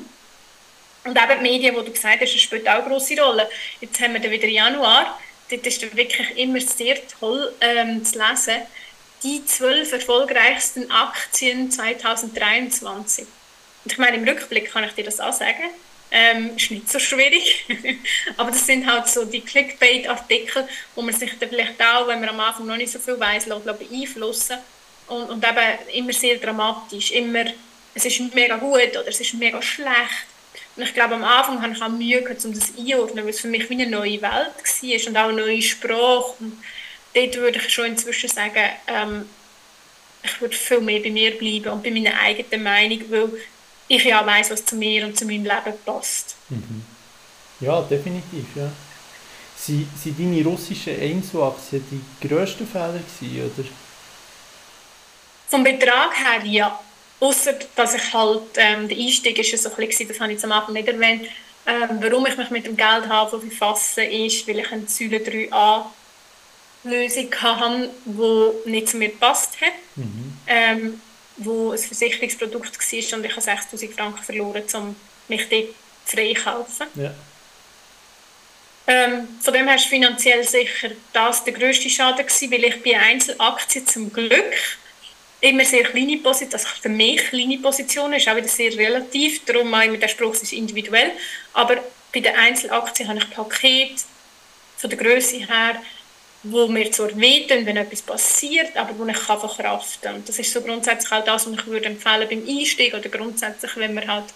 Und 1.05 1.19
eben 1.19 1.37
die 1.37 1.43
Medien, 1.43 1.75
die 1.75 1.85
du 1.85 1.93
gesagt 1.93 2.23
hast, 2.23 2.41
spielt 2.41 2.67
auch 2.67 2.77
eine 2.77 2.89
grosse 2.89 3.21
Rolle. 3.21 3.51
Jetzt 3.83 4.01
haben 4.01 4.15
wir 4.15 4.21
dann 4.21 4.31
wieder 4.31 4.49
Januar, 4.49 5.21
dort 5.51 5.67
ist 5.67 5.95
wirklich 5.95 6.39
immer 6.39 6.63
sehr 6.63 6.97
toll 7.09 7.53
ähm, 7.61 8.03
zu 8.07 8.19
lesen, 8.19 8.63
die 9.23 9.45
zwölf 9.45 9.93
erfolgreichsten 9.93 10.91
Aktien 10.91 11.71
2023. 11.71 13.27
Und 13.85 13.93
ich 13.93 13.99
meine, 13.99 14.17
im 14.17 14.27
Rückblick 14.27 14.73
kann 14.73 14.85
ich 14.85 14.93
dir 14.93 15.05
das 15.05 15.21
auch 15.21 15.35
sagen, 15.35 15.69
ähm, 16.13 16.57
ist 16.57 16.71
nicht 16.71 16.91
so 16.91 16.99
schwierig. 16.99 17.65
Aber 18.37 18.51
das 18.51 18.67
sind 18.67 18.87
halt 18.87 19.09
so 19.09 19.25
die 19.25 19.41
Clickbait-Artikel, 19.41 20.69
wo 20.95 21.03
man 21.03 21.15
sich 21.15 21.39
dann 21.39 21.49
vielleicht 21.49 21.81
auch, 21.83 22.07
wenn 22.07 22.21
man 22.21 22.29
am 22.29 22.41
Anfang 22.41 22.67
noch 22.67 22.77
nicht 22.77 22.93
so 22.93 22.99
viel 22.99 23.19
weiß, 23.19 23.47
beeinflussen 23.47 24.59
und, 25.09 25.31
und 25.31 25.45
eben 25.45 25.79
immer 25.95 26.13
sehr 26.13 26.37
dramatisch, 26.37 27.11
immer 27.13 27.45
es 27.95 28.05
ist 28.05 28.35
mega 28.35 28.57
gut 28.57 28.91
oder 28.93 29.09
es 29.09 29.21
ist 29.21 29.35
mega 29.35 29.61
schlecht. 29.61 30.27
Und 30.77 30.83
ich 30.85 30.95
glaube, 30.95 31.15
am 31.15 31.25
Anfang 31.25 31.61
hatte 31.61 31.75
ich 31.75 31.83
auch 31.83 31.89
Mühe, 31.89 32.23
gehabt, 32.23 32.45
um 32.45 32.55
das 32.55 32.73
einzuordnen, 32.77 33.25
weil 33.25 33.31
es 33.31 33.41
für 33.41 33.49
mich 33.49 33.69
wie 33.69 33.75
eine 33.75 33.87
neue 33.87 34.23
Welt 34.23 34.23
war 34.23 35.09
und 35.09 35.17
auch 35.17 35.29
eine 35.29 35.43
neue 35.43 35.63
Sprache. 35.63 36.35
Und 36.41 36.63
dort 37.15 37.37
würde 37.37 37.59
ich 37.59 37.69
schon 37.69 37.87
inzwischen 37.87 38.31
sagen, 38.31 38.71
ähm, 38.87 39.29
ich 40.25 40.41
würde 40.41 40.57
viel 40.57 40.81
mehr 40.81 41.01
bei 41.01 41.11
mir 41.11 41.37
bleiben 41.37 41.69
und 41.69 41.83
bei 41.83 41.91
meiner 41.91 42.19
eigenen 42.21 42.63
Meinung, 42.63 43.03
weil 43.11 43.31
ich 43.97 44.05
ja 44.05 44.25
weiß, 44.25 44.51
was 44.51 44.65
zu 44.65 44.77
mir 44.77 45.07
und 45.07 45.17
zu 45.17 45.25
meinem 45.25 45.45
Leben 45.45 45.79
passt. 45.85 46.37
Mhm. 46.49 46.85
Ja, 47.61 47.83
definitiv, 47.83 48.47
ja. 48.57 48.71
Sind, 49.57 49.87
sind 49.97 50.19
deine 50.19 50.45
russischen 50.45 51.01
Einzelaktien 51.01 51.85
die 51.91 52.27
grössten 52.27 52.67
Fehler 52.67 52.99
gewesen, 52.99 53.53
oder? 53.57 53.69
Vom 55.49 55.63
Betrag 55.63 56.13
her, 56.17 56.45
ja. 56.45 56.81
Außer 57.21 57.55
dass 57.77 57.95
ich 57.95 58.13
halt, 58.13 58.43
ähm, 58.57 58.89
der 58.89 58.99
Einstieg 58.99 59.39
ist 59.39 59.53
ja 59.53 59.59
so 59.59 59.71
ein 59.71 59.87
bisschen, 59.87 60.09
das 60.09 60.19
habe 60.19 60.33
ich 60.33 60.43
am 60.43 60.53
Anfang 60.53 60.75
nicht 60.75 60.89
erwähnt, 60.89 61.29
ähm, 61.67 61.99
warum 62.01 62.27
ich 62.27 62.37
mich 62.37 62.51
mit 62.51 62.67
dem 62.67 62.77
Geldhafen 62.77 63.49
befasse, 63.49 64.03
ist, 64.03 64.49
weil 64.49 64.59
ich 64.59 64.73
eine 64.73 64.89
Säule 64.89 65.19
3a 65.19 65.87
Lösung 66.85 67.33
hatte, 67.41 67.91
die 68.05 68.71
nicht 68.71 68.89
zu 68.89 68.97
mir 68.97 69.11
gepasst 69.11 69.61
hat. 69.61 69.73
Mhm. 69.95 70.37
Ähm, 70.49 71.01
wo 71.45 71.73
ein 71.73 71.79
Versicherungsprodukt 71.79 72.79
war 72.79 73.19
und 73.19 73.25
ich 73.25 73.33
habe 73.33 73.41
6000 73.41 73.95
Franken 73.95 74.23
verloren, 74.23 74.63
um 74.75 74.97
mich 75.29 75.49
dort 75.49 75.69
freikaufen. 76.05 76.87
Ja. 76.95 77.15
Ähm, 78.87 79.29
von 79.41 79.55
dem 79.55 79.69
her 79.69 79.77
ist 79.77 79.87
finanziell 79.87 80.47
sicher 80.47 80.91
das 81.13 81.45
der 81.45 81.53
grösste 81.53 81.89
Schaden 81.89 82.27
gewesen, 82.27 82.51
weil 82.51 82.65
ich 82.65 82.83
bei 82.83 82.99
Einzelaktien 82.99 83.87
zum 83.87 84.13
Glück 84.13 84.55
immer 85.41 85.65
sehr 85.65 85.85
kleine 85.85 86.19
Positionen, 86.19 86.53
also 86.53 86.69
für 86.81 86.89
mich 86.89 87.29
kleine 87.29 87.59
Positionen, 87.59 88.15
ist 88.15 88.29
auch 88.29 88.37
wieder 88.37 88.49
sehr 88.49 88.77
relativ, 88.77 89.45
darum 89.45 89.71
meine 89.71 89.95
ich, 89.95 90.01
der 90.01 90.09
Spruch 90.09 90.35
ist 90.35 90.53
individuell, 90.53 91.13
aber 91.53 91.77
bei 92.13 92.21
den 92.21 92.35
Einzelaktien 92.35 93.09
habe 93.09 93.19
ich 93.19 93.31
Paket 93.31 94.05
von 94.77 94.91
der 94.91 94.99
Größe 94.99 95.39
her, 95.39 95.83
wo 96.45 96.67
mir 96.67 96.91
zwar 96.91 97.17
wehtun, 97.17 97.65
wenn 97.67 97.77
etwas 97.77 98.03
passiert, 98.03 98.77
aber 98.77 98.99
wo 98.99 99.07
ich 99.07 99.27
kann 99.27 99.39
verkraften 99.39 100.03
kann. 100.03 100.15
Und 100.17 100.29
das 100.29 100.39
ist 100.39 100.53
so 100.53 100.61
grundsätzlich 100.61 101.13
auch 101.13 101.25
das, 101.25 101.47
was 101.47 101.53
ich 101.53 101.67
würde 101.67 101.87
empfehlen 101.87 102.29
beim 102.29 102.47
Einstieg 102.49 102.95
oder 102.95 103.09
grundsätzlich, 103.09 103.77
wenn 103.77 103.95
man 103.95 104.09
halt 104.09 104.27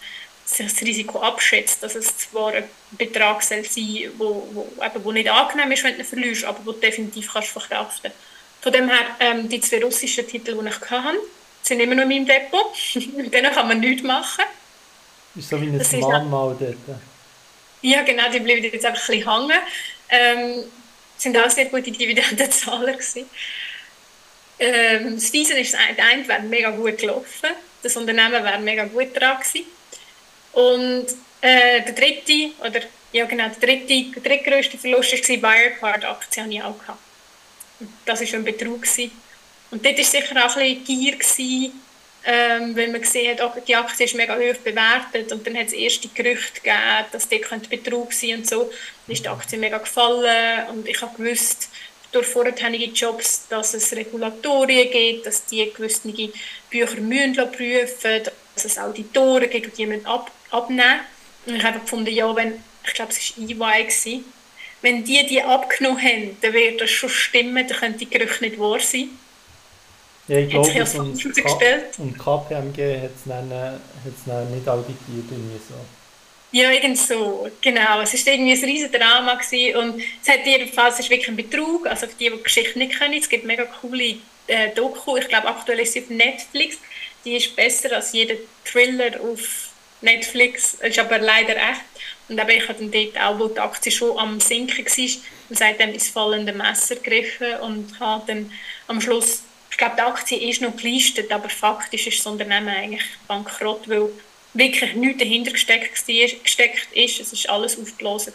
das 0.49 0.81
Risiko 0.83 1.21
abschätzt, 1.21 1.83
dass 1.83 1.97
es 1.97 2.17
zwar 2.19 2.53
ein 2.53 2.65
Betrag 2.93 3.43
soll 3.43 3.65
sein 3.65 4.11
wo, 4.17 4.47
wo, 4.53 4.85
eben, 4.85 5.05
wo 5.05 5.11
nicht 5.11 5.29
angenehm 5.29 5.73
ist, 5.73 5.83
wenn 5.83 5.99
du 5.99 6.05
verlierst, 6.05 6.45
aber 6.45 6.61
wo 6.65 6.73
du 6.73 6.79
definitiv 6.79 7.33
kannst 7.33 7.49
verkraften 7.49 8.13
Von 8.61 8.73
dem 8.73 8.89
her, 8.89 9.07
ähm, 9.19 9.49
die 9.49 9.61
zwei 9.61 9.83
russischen 9.83 10.27
Titel, 10.29 10.57
die 10.57 10.69
ich 10.69 10.81
hatte, 10.91 11.19
sind 11.63 11.81
immer 11.81 11.97
noch 11.97 12.05
in 12.05 12.09
meinem 12.09 12.27
Depot. 12.27 12.73
Mit 13.17 13.35
denen 13.35 13.53
kann 13.53 13.67
man 13.67 13.81
nichts 13.81 14.05
machen. 14.05 14.45
Ist 15.35 15.49
so 15.49 15.61
wie 15.61 15.67
ein 15.67 16.01
Mahnmal 16.01 16.57
dort. 16.59 17.01
Ja, 17.83 18.03
genau, 18.03 18.31
die 18.33 18.41
bleiben 18.41 18.63
jetzt 18.63 18.85
einfach 18.85 19.09
ein 19.09 19.19
bisschen 19.19 19.49
hängen. 19.49 19.59
Ähm, 20.09 20.65
sind 21.17 21.37
auch 21.37 21.51
sehr 21.51 21.67
gute 21.67 21.91
Dividendenzahler 21.91 22.93
gewesen. 22.93 23.29
Ähm, 24.59 25.15
das 25.17 25.33
Wiesen 25.33 25.57
ist 25.57 25.75
das 25.75 25.81
eine, 25.81 26.27
wäre 26.27 26.43
mega 26.43 26.71
gut 26.71 26.99
gelaufen. 26.99 27.51
Das 27.83 27.97
Unternehmen 27.97 28.45
wäre 28.45 28.59
mega 28.59 28.85
gut 28.85 29.15
dran 29.15 29.39
gewesen. 29.39 29.67
Und 30.53 31.07
äh, 31.41 31.83
der 31.83 31.93
dritte, 31.93 32.51
oder 32.61 32.81
ja 33.13 33.27
genau, 33.27 33.49
der 33.49 33.69
dritte, 33.69 34.21
der 34.21 34.23
drittgrößte 34.23 34.79
Verlust 34.79 35.13
war 35.13 35.19
die 35.21 36.57
ich 36.57 36.63
auch 36.63 36.79
gehabt. 36.79 37.01
Das 38.07 38.21
war 38.21 38.39
ein 38.39 38.45
Betrug. 38.45 38.83
Gewesen. 38.83 39.11
Und 39.71 39.85
dort 39.85 39.99
war 39.99 40.05
sicher 40.05 40.47
auch 40.47 40.57
ein 40.57 40.79
bisschen 40.79 40.85
Gier, 40.85 41.13
gewesen, 41.17 41.83
ähm, 42.25 42.77
weil 42.77 42.89
man 42.89 43.01
gesehen 43.01 43.39
hat, 43.39 43.69
die 43.69 43.77
Aktie 43.77 44.07
ist 44.07 44.15
mega 44.15 44.35
hoch 44.35 44.57
bewertet 44.65 45.31
und 45.33 45.47
dann 45.47 45.57
hat 45.57 45.67
es 45.67 45.73
erste 45.73 46.09
Gerüchte 46.09 46.61
gegeben, 46.61 47.07
dass 47.13 47.29
die 47.29 47.45
Betrug 47.69 48.13
sein 48.13 48.37
und 48.37 48.49
so. 48.49 48.71
Dann 49.07 49.15
ist 49.15 49.25
die 49.25 49.29
Aktie 49.29 49.59
mega 49.59 49.79
gefallen 49.79 50.69
und 50.71 50.89
ich 50.89 51.01
habe 51.01 51.17
gewusst, 51.17 51.69
durch 52.13 52.27
vorherige 52.27 52.87
Jobs, 52.93 53.47
dass 53.49 53.75
es 53.75 53.93
Regulatorien 53.93 54.91
gibt, 54.91 55.27
dass 55.27 55.45
die 55.45 55.71
gewisse 55.73 56.09
Bücher 56.71 57.01
müssen 57.01 57.53
prüfen 57.53 58.23
dass 58.55 58.65
es 58.65 58.79
Auditoren 58.79 59.51
gibt, 59.51 59.77
die 59.77 59.87
müssen 59.87 60.07
ab 60.07 60.31
abnehmen. 60.51 61.01
Und 61.47 61.57
ich 61.57 61.65
habe 61.65 61.81
gefunden, 61.81 62.11
ja, 62.11 62.35
wenn, 62.35 62.55
ich 62.87 62.95
glaube, 62.95 63.13
es 63.13 63.37
war 63.37 63.45
EY, 63.45 63.85
gewesen, 63.85 64.25
wenn 64.83 65.05
die 65.05 65.27
die 65.27 65.43
abgenommen 65.43 66.03
haben, 66.03 66.37
dann 66.41 66.53
wird 66.53 66.81
das 66.81 66.91
schon 66.91 67.09
stimmen, 67.09 67.67
dann 67.67 67.77
können 67.77 67.99
die 67.99 68.09
Gerüchte 68.09 68.45
nicht 68.45 68.59
wahr 68.59 68.81
sein. 68.81 69.11
Ja, 70.29 70.39
ich 70.39 70.49
glaube, 70.49 70.99
und, 70.99 71.99
und 71.99 72.19
KPMG 72.19 73.03
hat 73.03 73.11
es 73.15 73.25
dann, 73.27 73.49
dann 73.49 74.55
nicht 74.55 74.69
auditiert, 74.69 75.31
irgendwie 75.31 75.61
so. 75.69 75.75
Ja, 76.57 76.71
irgend 76.71 76.97
so, 76.97 77.51
genau. 77.61 78.01
Es 78.01 78.15
war 78.15 78.33
irgendwie 78.33 78.53
ein 78.55 78.65
riesiges 78.65 78.91
Drama 78.91 79.33
und 79.35 80.03
es 80.23 80.29
hat 80.29 80.47
jedenfalls, 80.47 80.95
es 80.95 81.01
ist 81.01 81.11
wirklich 81.11 81.29
ein 81.29 81.37
Betrug, 81.37 81.87
also 81.87 82.07
für 82.07 82.15
die, 82.15 82.31
die 82.31 82.37
die 82.39 82.43
Geschichte 82.43 82.79
nicht 82.79 82.99
kennen, 82.99 83.13
es 83.13 83.29
gibt 83.29 83.45
mega 83.45 83.65
coole 83.65 84.17
äh, 84.47 84.71
Doku, 84.75 85.19
ich 85.19 85.29
glaube 85.29 85.49
aktuell 85.49 85.81
ist 85.81 85.93
sie 85.93 86.01
auf 86.01 86.09
Netflix, 86.09 86.79
die 87.27 87.37
ist 87.37 87.55
besser 87.55 87.95
als 87.95 88.15
jeder 88.15 88.37
Thriller 88.65 89.21
auf 89.21 89.69
Netflix, 90.01 90.79
ist 90.81 90.99
aber 90.99 91.19
leider 91.19 91.57
echt. 91.57 91.83
Und 92.31 92.41
eben, 92.41 92.49
ich 92.49 92.67
habe 92.67 92.79
dann 92.79 92.91
dort 92.91 93.21
auch, 93.21 93.39
wo 93.39 93.49
die 93.49 93.61
Aktie 93.61 93.93
schon 93.93 94.19
am 94.19 94.41
Sinken 94.41 94.87
war, 94.87 95.23
und 95.51 95.59
seitdem 95.59 95.93
ins 95.93 96.09
fallende 96.09 96.55
Messer 96.55 96.97
gegriffen 96.97 97.57
und 97.61 98.01
habe 98.01 98.25
dann 98.29 98.51
am 98.89 99.03
Schluss, 99.03 99.43
ich 99.71 99.77
glaube, 99.77 99.97
die 99.99 100.03
Aktie 100.03 100.49
ist 100.49 100.63
noch 100.63 100.75
gelistet, 100.75 101.31
aber 101.31 101.51
faktisch 101.51 102.07
ist 102.07 102.21
das 102.21 102.27
Unternehmen 102.27 102.71
eigentlich 102.71 103.05
bankrott, 103.29 103.87
weil 103.91 104.09
wirklich 104.57 104.95
nichts 104.95 105.19
dahinter 105.19 105.53
gesteckt, 105.53 106.09
war, 106.09 106.41
gesteckt 106.43 106.89
ist. 106.93 107.21
Es 107.21 107.47
war 107.47 107.57
alles 107.57 107.79
aufgeblasen. 107.79 108.33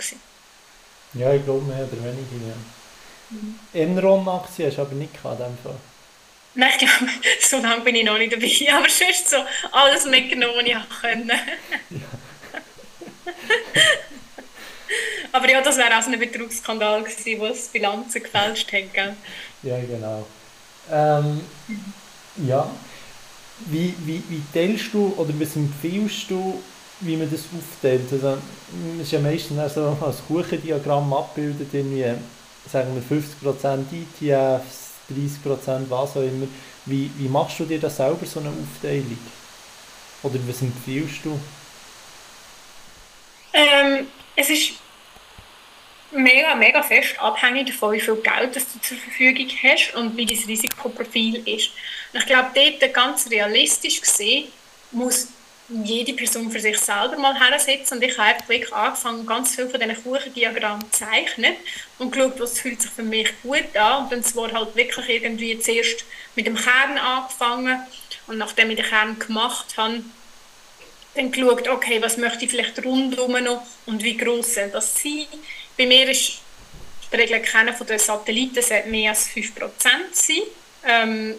Ja, 1.14 1.34
ich 1.34 1.44
glaube 1.44 1.66
mehr 1.66 1.84
oder 1.84 2.04
weniger, 2.04 2.48
ja. 2.48 2.56
Mhm. 3.30 3.60
Enron-Aktie 3.74 4.68
hast 4.68 4.78
du 4.78 4.82
aber 4.82 4.96
nicht 4.96 5.14
gehabt, 5.14 5.40
in 5.40 5.58
Fall. 5.58 5.76
Nein, 6.54 6.70
ich 6.72 6.80
glaube, 6.80 7.12
so 7.42 7.58
lange 7.58 7.82
bin 7.82 7.96
ich 7.96 8.04
noch 8.04 8.18
nicht 8.18 8.34
dabei. 8.34 8.74
Aber 8.78 8.90
sonst 8.90 9.30
so 9.30 9.38
alles 9.72 10.06
mitgenommen, 10.06 10.56
was 10.58 10.66
ich 10.66 10.76
konnte. 11.02 11.34
Aber 15.34 15.50
ja, 15.50 15.62
das 15.62 15.78
wäre 15.78 15.98
auch 15.98 16.02
so 16.02 16.12
ein 16.12 16.20
Betrugsskandal 16.20 17.04
gewesen, 17.04 17.40
wo 17.40 17.46
es 17.46 17.70
Bilanzen 17.70 18.22
gefälscht 18.22 18.72
hat. 18.74 19.16
Ja, 19.64 19.80
genau. 19.80 20.28
Ähm, 20.92 21.42
ja. 22.46 22.70
Wie, 23.68 23.94
wie, 24.06 24.24
wie 24.30 24.42
teilst 24.54 24.94
du 24.94 25.14
oder 25.18 25.34
was 25.40 25.56
empfiehlst 25.56 26.30
du, 26.30 26.62
wie 27.02 27.18
man 27.18 27.30
das 27.30 27.42
aufteilt? 27.58 28.12
Also, 28.12 28.38
es 28.98 29.04
ist 29.04 29.12
ja 29.12 29.20
meistens 29.20 29.60
auch 29.60 29.70
so 29.70 30.06
als 30.06 30.18
Kuchendiagramm 30.28 31.14
abgebildet, 31.14 31.70
irgendwie, 31.74 32.06
sagen 32.72 32.90
wir 32.96 33.18
50% 33.18 33.86
ETFs, 33.92 34.92
30% 35.10 35.90
was 35.90 36.12
auch 36.12 36.22
immer. 36.22 36.48
Wie, 36.86 37.12
wie 37.18 37.28
machst 37.28 37.60
du 37.60 37.66
dir 37.66 37.80
das 37.80 37.98
selber, 37.98 38.26
so 38.26 38.40
eine 38.40 38.50
Aufteilung? 38.50 39.18
Oder 40.24 40.40
was 40.48 40.62
empfiehlst 40.62 41.26
du? 41.26 41.40
Ähm, 43.54 44.08
es 44.36 44.50
ist 44.50 44.74
mega, 46.12 46.56
mega 46.56 46.84
fest 46.84 47.20
abhängig 47.20 47.68
davon, 47.68 47.94
wie 47.94 48.02
viel 48.02 48.16
Geld 48.16 48.56
das 48.56 48.72
du 48.74 48.80
zur 48.82 48.98
Verfügung 48.98 49.48
hast 49.64 49.96
und 49.96 50.16
wie 50.18 50.26
dein 50.26 50.38
Risikoprofil 50.38 51.48
ist. 51.48 51.72
Und 52.14 52.20
ich 52.20 52.26
glaube, 52.26 52.50
dort 52.54 52.94
ganz 52.94 53.30
realistisch 53.30 54.02
gesehen, 54.02 54.48
muss 54.92 55.30
jede 55.70 56.14
Person 56.14 56.52
für 56.52 56.60
sich 56.60 56.78
selber 56.78 57.18
mal 57.18 57.40
hersetzen. 57.40 57.98
Und 57.98 58.04
ich 58.04 58.18
habe 58.18 58.40
wirklich 58.48 58.74
angefangen, 58.74 59.26
ganz 59.26 59.56
viel 59.56 59.70
von 59.70 59.80
diesen 59.80 60.04
Kuchendiagrammen 60.04 60.92
zu 60.92 61.00
zeichnen 61.06 61.56
und 61.98 62.12
geschaut, 62.12 62.40
was 62.40 62.60
fühlt 62.60 62.82
sich 62.82 62.92
für 62.92 63.04
mich 63.04 63.30
gut 63.42 63.76
an. 63.76 64.04
Und 64.04 64.12
dann 64.12 64.24
zwar 64.24 64.52
halt 64.52 64.76
wirklich 64.76 65.10
irgendwie 65.10 65.58
zuerst 65.60 66.06
mit 66.36 66.46
dem 66.46 66.56
Kern 66.56 66.98
angefangen. 66.98 67.80
Und 68.28 68.38
nachdem 68.38 68.72
ich 68.72 68.78
den 68.78 68.86
Kern 68.86 69.20
gemacht 69.20 69.78
habe, 69.78 70.04
dann 71.16 71.32
geschaut, 71.32 71.68
okay, 71.68 72.02
was 72.02 72.18
möchte 72.18 72.46
ich 72.46 72.52
vielleicht 72.52 72.84
rundherum 72.84 73.44
noch 73.44 73.64
und 73.86 74.04
wie 74.04 74.16
groß 74.16 74.56
soll 74.56 74.70
das 74.70 75.02
sein. 75.02 75.28
Bei 75.78 75.86
mir 75.86 76.10
ist 76.10 76.40
die 77.12 77.16
Regel 77.16 77.42
kennen 77.42 77.76
von 77.76 77.88
den 77.88 78.00
Satelliten 78.00 78.62
sollte 78.62 78.88
mehr 78.88 79.12
als 79.12 79.28
5% 79.30 79.70
sein. 80.14 80.42
Ähm, 80.86 81.36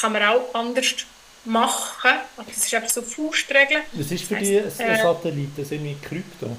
kann 0.00 0.12
man 0.12 0.22
auch 0.22 0.54
anders 0.54 0.94
machen. 1.44 2.10
Das 2.36 2.56
ist 2.56 2.74
einfach 2.74 2.88
so 2.88 3.02
Faustregeln. 3.02 3.82
Was 3.92 4.10
ist 4.10 4.24
für 4.24 4.36
die 4.36 4.62
heisst, 4.62 4.80
äh, 4.80 4.96
Satelliten? 4.96 5.64
Sind 5.64 5.84
wie 5.84 5.96
Krypto? 5.96 6.56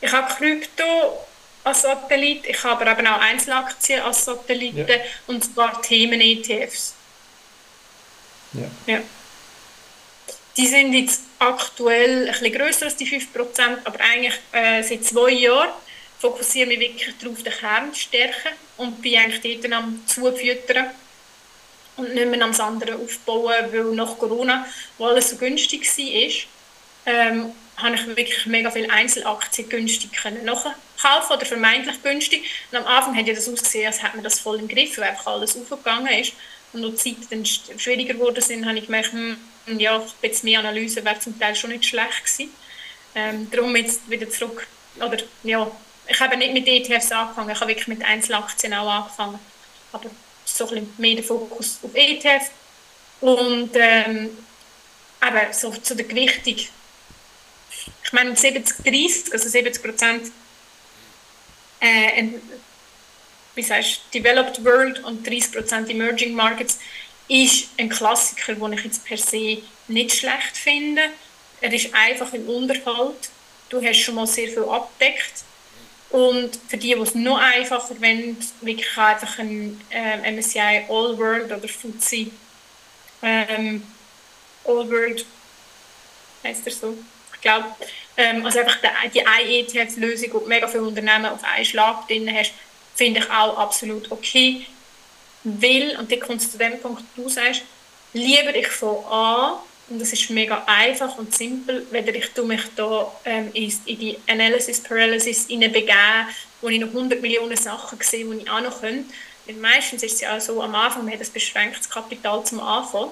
Ich 0.00 0.12
habe 0.12 0.32
Krypto 0.32 1.26
als 1.64 1.82
Satellit, 1.82 2.46
ich 2.46 2.64
habe 2.64 2.86
aber 2.86 2.98
eben 2.98 3.06
auch 3.06 3.20
Einzelaktien 3.20 4.00
als 4.00 4.24
Satelliten 4.24 4.86
ja. 4.88 4.96
und 5.26 5.44
zwar 5.44 5.82
Themen-ETFs. 5.82 6.94
Ja. 8.54 8.70
ja. 8.86 9.00
Die 10.58 10.66
sind 10.66 10.92
jetzt 10.92 11.22
aktuell 11.38 12.26
ein 12.26 12.32
bisschen 12.32 12.52
grösser 12.52 12.86
als 12.86 12.96
die 12.96 13.06
5%, 13.06 13.28
aber 13.84 14.00
eigentlich 14.00 14.34
äh, 14.50 14.82
seit 14.82 15.04
zwei 15.04 15.30
Jahren 15.30 15.70
fokussiere 16.18 16.72
ich 16.72 16.78
mich 16.78 16.90
wirklich 16.90 17.14
darauf, 17.18 17.42
den 17.44 17.52
Kern 17.52 17.94
zu 17.94 18.00
stärken 18.00 18.52
und 18.76 19.00
bin 19.00 19.16
eigentlich 19.16 19.60
dort 19.60 19.72
am 19.72 20.02
Zufüttern 20.06 20.90
und 21.96 22.12
nicht 22.12 22.26
mehr 22.28 22.42
am 22.42 22.60
anderen 22.60 23.00
aufbauen, 23.00 23.72
weil 23.72 23.84
nach 23.94 24.18
Corona, 24.18 24.66
wo 24.98 25.06
alles 25.06 25.30
so 25.30 25.36
günstig 25.36 25.86
war, 25.86 27.14
ähm, 27.14 27.52
habe 27.76 27.94
ich 27.94 28.06
wirklich 28.08 28.46
mega 28.46 28.68
viele 28.72 28.90
Einzelaktien 28.90 29.68
günstig 29.68 30.12
können 30.12 30.44
nachkaufen 30.44 31.36
oder 31.36 31.46
vermeintlich 31.46 32.02
günstig. 32.02 32.42
Und 32.72 32.78
am 32.78 32.86
Anfang 32.86 33.16
hat 33.16 33.28
ja 33.28 33.34
das 33.34 33.48
ausgesehen, 33.48 33.86
als 33.86 34.02
hätte 34.02 34.16
man 34.16 34.24
das 34.24 34.40
voll 34.40 34.58
im 34.58 34.66
Griff, 34.66 34.98
weil 34.98 35.10
einfach 35.10 35.28
alles 35.28 35.56
aufgegangen 35.56 36.12
ist. 36.18 36.32
Und 36.72 36.82
die 36.82 36.94
Zeiten 36.96 37.26
dann 37.30 37.46
schwieriger 37.46 38.14
geworden 38.14 38.42
sind, 38.42 38.66
habe 38.66 38.76
ich 38.76 38.86
gemerkt, 38.86 39.12
hm, 39.12 39.36
ja, 39.78 39.98
ein 39.98 40.06
bisschen 40.20 40.48
mehr 40.48 40.60
Analyse 40.60 41.04
wäre 41.04 41.18
zum 41.18 41.38
Teil 41.38 41.54
schon 41.54 41.70
nicht 41.70 41.86
schlecht 41.86 42.24
gewesen. 42.24 42.52
Ähm, 43.14 43.50
darum 43.50 43.74
jetzt 43.76 44.08
wieder 44.08 44.28
zurück, 44.30 44.66
oder 44.96 45.18
ja, 45.42 45.70
ich 46.06 46.20
habe 46.20 46.36
nicht 46.36 46.52
mit 46.52 46.66
ETFs 46.66 47.12
angefangen, 47.12 47.50
ich 47.50 47.60
habe 47.60 47.70
wirklich 47.70 47.88
mit 47.88 48.04
Einzelaktien 48.04 48.74
auch 48.74 48.88
angefangen. 48.88 49.38
Aber 49.92 50.10
so 50.44 50.68
ein 50.68 50.70
bisschen 50.70 50.94
mehr 50.98 51.14
der 51.16 51.24
Fokus 51.24 51.78
auf 51.82 51.90
ETF. 51.94 52.50
Und 53.20 53.70
ähm, 53.74 54.30
eben 55.22 55.52
so 55.52 55.70
zu 55.72 55.96
der 55.96 56.06
Gewichtung. 56.06 56.56
Ich 58.04 58.12
meine, 58.12 58.32
70-30, 58.32 59.32
also 59.32 59.48
70 59.48 59.82
Prozent 59.82 60.32
äh, 61.80 62.28
wie 63.58 63.62
sagst, 63.62 64.02
Developed 64.14 64.64
World 64.64 65.02
und 65.04 65.26
30 65.26 65.52
Prozent 65.52 65.90
Emerging 65.90 66.34
Markets 66.34 66.78
ist 67.28 67.68
ein 67.78 67.88
Klassiker, 67.88 68.54
den 68.54 68.72
ich 68.72 68.84
jetzt 68.84 69.04
per 69.04 69.18
se 69.18 69.62
nicht 69.86 70.12
schlecht 70.12 70.56
finde. 70.56 71.02
Er 71.60 71.72
ist 71.72 71.94
einfach 71.94 72.32
im 72.32 72.48
Unterhalt. 72.48 73.30
Du 73.68 73.82
hast 73.82 73.98
schon 73.98 74.14
mal 74.14 74.26
sehr 74.26 74.48
viel 74.48 74.64
abdeckt. 74.64 75.44
Und 76.10 76.58
für 76.68 76.78
die, 76.78 76.94
die 76.94 77.00
es 77.00 77.14
noch 77.14 77.38
einfacher 77.38 78.00
wollen, 78.00 78.36
wirklich 78.62 78.96
einfach 78.96 79.38
ein 79.38 79.78
äh, 79.90 80.32
MSCI 80.32 80.86
All 80.88 81.18
World 81.18 81.52
oder 81.52 81.68
FTSE 81.68 82.30
ähm, 83.22 83.82
All 84.64 84.90
World, 84.90 85.26
heißt 86.44 86.66
er 86.66 86.72
so, 86.72 86.96
ich 87.34 87.40
glaube, 87.42 87.66
ähm, 88.16 88.44
also 88.44 88.60
einfach 88.60 88.78
die, 88.80 89.10
die 89.20 89.60
ETF-Lösung, 89.60 90.32
wo 90.32 90.40
mega 90.46 90.66
viele 90.66 90.84
Unternehmen 90.84 91.26
auf 91.26 91.44
einen 91.44 91.64
Schlag 91.64 92.08
drin 92.08 92.32
hast, 92.34 92.52
finde 92.94 93.20
ich 93.20 93.30
auch 93.30 93.58
absolut 93.58 94.10
okay. 94.10 94.66
Weil, 95.44 95.96
und 95.98 96.10
dann 96.10 96.20
kommt 96.20 96.40
es 96.40 96.52
zu 96.52 96.58
dem 96.58 96.80
Punkt, 96.80 97.02
du 97.16 97.28
sagst, 97.28 97.62
lieber 98.12 98.54
ich 98.54 98.68
von 98.68 99.04
an, 99.06 99.58
und 99.90 100.00
das 100.00 100.12
ist 100.12 100.28
mega 100.28 100.64
einfach 100.66 101.16
und 101.16 101.34
simpel, 101.34 101.86
weder 101.90 102.14
ich 102.14 102.36
mich 102.36 102.60
da 102.76 103.10
ähm, 103.24 103.50
in 103.54 103.72
die 103.86 104.18
Analysis 104.28 104.82
Paralysis 104.82 105.46
begeben, 105.46 106.26
wo 106.60 106.68
ich 106.68 106.78
noch 106.78 106.88
100 106.88 107.22
Millionen 107.22 107.56
Sachen 107.56 107.98
sehe, 108.02 108.24
die 108.24 108.42
ich 108.42 108.50
auch 108.50 108.60
noch 108.60 108.80
könnte. 108.80 109.10
Weil 109.46 109.56
meistens 109.56 110.02
ist 110.02 110.14
es 110.14 110.20
ja 110.20 110.36
auch 110.36 110.40
so, 110.40 110.62
am 110.62 110.74
Anfang 110.74 111.04
man 111.04 111.14
hat 111.14 111.22
ein 111.22 111.32
beschränktes 111.32 111.88
Kapital 111.88 112.44
zum 112.44 112.60
Anfang. 112.60 113.10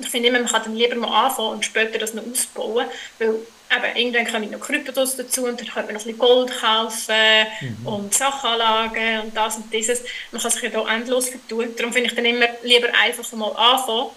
Ich 0.00 0.08
finde 0.08 0.28
immer, 0.28 0.40
man 0.40 0.48
kann 0.48 0.62
dann 0.62 0.76
lieber 0.76 0.96
mal 0.96 1.26
anfangen 1.26 1.50
und 1.50 1.64
später 1.64 1.98
das 1.98 2.14
noch 2.14 2.22
ausbauen, 2.30 2.86
weil 3.18 3.34
eben, 3.70 3.96
irgendwann 3.96 4.32
kommen 4.32 4.50
noch 4.50 4.60
Kryptos 4.60 5.16
dazu 5.16 5.44
und 5.44 5.60
dann 5.60 5.66
kann 5.66 5.86
man 5.86 5.94
noch 5.94 6.00
ein 6.00 6.04
bisschen 6.04 6.18
Gold 6.18 6.52
kaufen 6.60 7.46
mhm. 7.60 7.86
und 7.86 8.14
Sachanlagen 8.14 9.20
und 9.22 9.36
das 9.36 9.56
und 9.56 9.72
dieses. 9.72 10.02
Man 10.32 10.40
kann 10.40 10.50
sich 10.50 10.62
ja 10.62 10.70
da 10.70 10.94
endlos 10.94 11.28
vertun. 11.28 11.68
Darum 11.76 11.92
finde 11.92 12.08
ich 12.08 12.14
dann 12.14 12.24
immer 12.24 12.46
lieber 12.62 12.88
einfach 13.00 13.32
mal 13.32 13.52
anfangen 13.52 14.10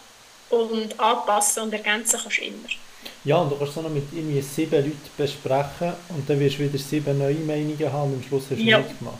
und 0.50 1.00
anpassen 1.00 1.64
und 1.64 1.74
ergänzen 1.74 2.20
kannst 2.22 2.38
du 2.38 2.44
immer. 2.44 2.70
Ja, 3.26 3.38
und 3.38 3.52
du 3.52 3.58
kannst 3.58 3.78
es 3.78 3.84
noch 3.84 3.90
mit 3.90 4.04
irgendwie 4.12 4.42
sieben 4.42 4.76
Leuten 4.76 5.10
besprechen 5.18 5.94
und 6.10 6.30
dann 6.30 6.40
wirst 6.40 6.58
du 6.58 6.64
wieder 6.64 6.78
sieben 6.78 7.18
neue 7.18 7.36
Meinungen 7.36 7.94
haben 7.94 8.14
und 8.14 8.22
am 8.22 8.24
Schluss 8.28 8.44
hast 8.50 8.60
du 8.60 8.64
ja. 8.64 8.80
nichts 8.80 8.98
gemacht. 9.00 9.18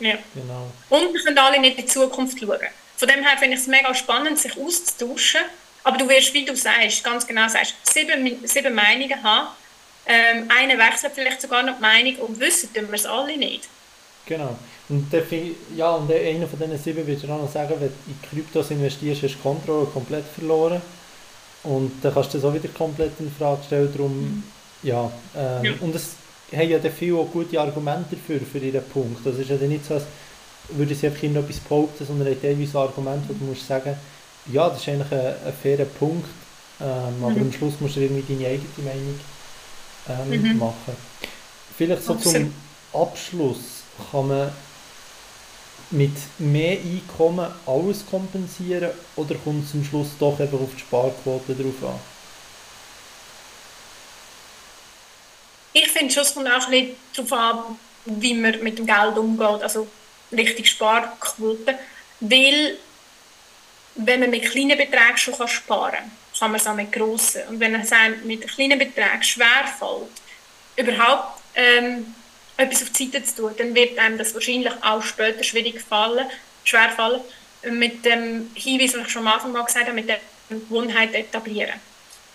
Ja. 0.00 0.14
Genau. 0.34 0.70
Und 0.88 1.12
wir 1.12 1.22
können 1.22 1.38
alle 1.38 1.60
nicht 1.60 1.78
in 1.78 1.84
die 1.84 1.90
Zukunft 1.90 2.38
schauen. 2.38 2.58
Von 3.00 3.08
dem 3.08 3.24
her 3.24 3.38
finde 3.38 3.54
ich 3.54 3.62
es 3.62 3.66
mega 3.66 3.94
spannend, 3.94 4.38
sich 4.38 4.58
auszutauschen. 4.58 5.40
Aber 5.84 5.96
du 5.96 6.06
wirst, 6.06 6.34
wie 6.34 6.44
du 6.44 6.54
sagst, 6.54 7.02
ganz 7.02 7.26
genau 7.26 7.48
sagst, 7.48 7.74
sieben, 7.82 8.46
sieben 8.46 8.74
Meinungen 8.74 9.22
haben. 9.22 9.48
Ähm, 10.06 10.50
eine 10.54 10.76
wechselt 10.76 11.12
vielleicht 11.14 11.40
sogar 11.40 11.62
noch 11.62 11.76
die 11.76 11.80
Meinung 11.80 12.16
und 12.16 12.38
wissen 12.38 12.70
tun 12.74 12.88
wir 12.88 12.96
es 12.96 13.06
alle 13.06 13.38
nicht. 13.38 13.70
Genau. 14.26 14.54
Und, 14.90 15.10
der, 15.10 15.22
ja, 15.74 15.92
und 15.92 16.12
einer 16.12 16.46
von 16.46 16.58
diesen 16.58 16.76
sieben 16.76 17.06
würde 17.06 17.12
ich 17.12 17.24
auch 17.24 17.40
noch 17.40 17.50
sagen, 17.50 17.74
wenn 17.78 17.88
du 17.88 17.94
in 18.06 18.20
Kryptos 18.28 18.70
investierst, 18.70 19.22
hast 19.22 19.32
du 19.32 19.36
die 19.38 19.42
Kontrolle 19.42 19.86
komplett 19.86 20.26
verloren. 20.26 20.82
Und 21.62 22.04
dann 22.04 22.12
kannst 22.12 22.34
du 22.34 22.38
das 22.38 22.44
auch 22.44 22.52
wieder 22.52 22.68
komplett 22.68 23.12
in 23.18 23.32
Frage 23.32 23.62
stellen. 23.64 23.90
Darum, 23.94 24.12
mhm. 24.12 24.42
ja, 24.82 25.10
ähm, 25.34 25.64
ja. 25.64 25.72
Und 25.80 25.94
es 25.94 26.16
haben 26.54 26.68
ja 26.68 26.78
viele 26.90 27.16
auch 27.16 27.32
gute 27.32 27.58
Argumente 27.58 28.16
dafür, 28.16 28.40
für 28.40 28.58
ihren 28.58 28.84
Punkt. 28.90 29.24
Das 29.24 29.38
ist 29.38 29.48
ja 29.48 29.56
nicht 29.56 29.86
so, 29.86 29.94
als 29.94 30.04
würde 30.72 30.94
sie 30.94 31.06
einfach 31.06 31.22
etwas 31.22 31.60
behaupten, 31.60 32.06
sondern 32.06 32.28
hat 32.28 32.42
teilweise 32.42 32.78
Argumente, 32.78 33.28
wo 33.28 33.34
du 33.34 33.44
musst 33.44 33.66
sagen, 33.66 33.96
ja, 34.46 34.68
das 34.68 34.80
ist 34.80 34.88
eigentlich 34.88 35.12
ein, 35.12 35.34
ein 35.46 35.52
fairer 35.62 35.84
Punkt, 35.84 36.28
ähm, 36.80 37.14
aber 37.22 37.30
mhm. 37.30 37.42
am 37.42 37.52
Schluss 37.52 37.74
musst 37.80 37.96
du 37.96 38.00
irgendwie 38.00 38.34
deine 38.34 38.54
eigene 38.54 38.68
Meinung 38.78 39.20
ähm, 40.08 40.52
mhm. 40.52 40.58
machen. 40.58 40.96
Vielleicht 41.76 42.04
so 42.04 42.14
Absolut. 42.14 42.36
zum 42.36 42.54
Abschluss 42.92 43.58
kann 44.10 44.28
man 44.28 44.52
mit 45.90 46.12
mehr 46.38 46.78
Einkommen 46.78 47.50
alles 47.66 48.04
kompensieren 48.08 48.90
oder 49.16 49.34
kommt 49.36 49.66
es 49.66 49.74
am 49.74 49.84
Schluss 49.84 50.08
doch 50.18 50.38
eben 50.38 50.54
auf 50.54 50.70
die 50.74 50.80
Sparquote 50.80 51.54
drauf 51.54 51.90
an? 51.90 52.00
Ich 55.72 55.88
finde 55.88 56.20
es 56.20 56.34
kommt 56.34 56.48
auch 56.48 56.66
ein 56.66 56.70
bisschen 56.70 56.96
darauf 57.28 57.32
an, 57.32 57.78
wie 58.06 58.34
man 58.34 58.62
mit 58.62 58.78
dem 58.78 58.86
Geld 58.86 59.16
umgeht, 59.16 59.62
also 59.62 59.86
richtig 60.32 60.70
Sparquote. 60.70 61.78
Weil, 62.20 62.76
wenn 63.94 64.20
man 64.20 64.30
mit 64.30 64.50
kleinen 64.50 64.76
Beträgen 64.76 65.16
schon 65.16 65.48
sparen 65.48 65.92
kann, 65.92 66.10
kann 66.38 66.50
man 66.52 66.60
es 66.60 66.66
auch 66.66 66.74
mit 66.74 66.92
grossen. 66.92 67.42
Und 67.48 67.60
wenn 67.60 67.74
es 67.74 67.92
einem 67.92 68.26
mit 68.26 68.46
kleinen 68.48 68.78
Beträgen 68.78 69.22
schwerfällt, 69.22 70.10
überhaupt 70.76 71.40
ähm, 71.54 72.14
etwas 72.56 72.82
auf 72.82 72.90
die 72.90 73.06
Seite 73.06 73.24
zu 73.24 73.36
tun, 73.36 73.54
dann 73.58 73.74
wird 73.74 73.98
einem 73.98 74.18
das 74.18 74.34
wahrscheinlich 74.34 74.72
auch 74.82 75.02
später 75.02 75.42
schwierig 75.42 75.80
fallen, 75.80 76.26
schwer 76.64 76.90
fallen, 76.90 77.20
mit 77.70 78.04
dem 78.04 78.50
Hinweis, 78.54 78.92
den 78.92 79.02
ich 79.02 79.08
schon 79.08 79.26
am 79.26 79.34
Anfang 79.34 79.52
mal 79.52 79.64
gesagt 79.64 79.86
habe, 79.86 79.94
mit 79.94 80.08
der 80.08 80.20
Gewohnheit 80.48 81.14
etablieren. 81.14 81.80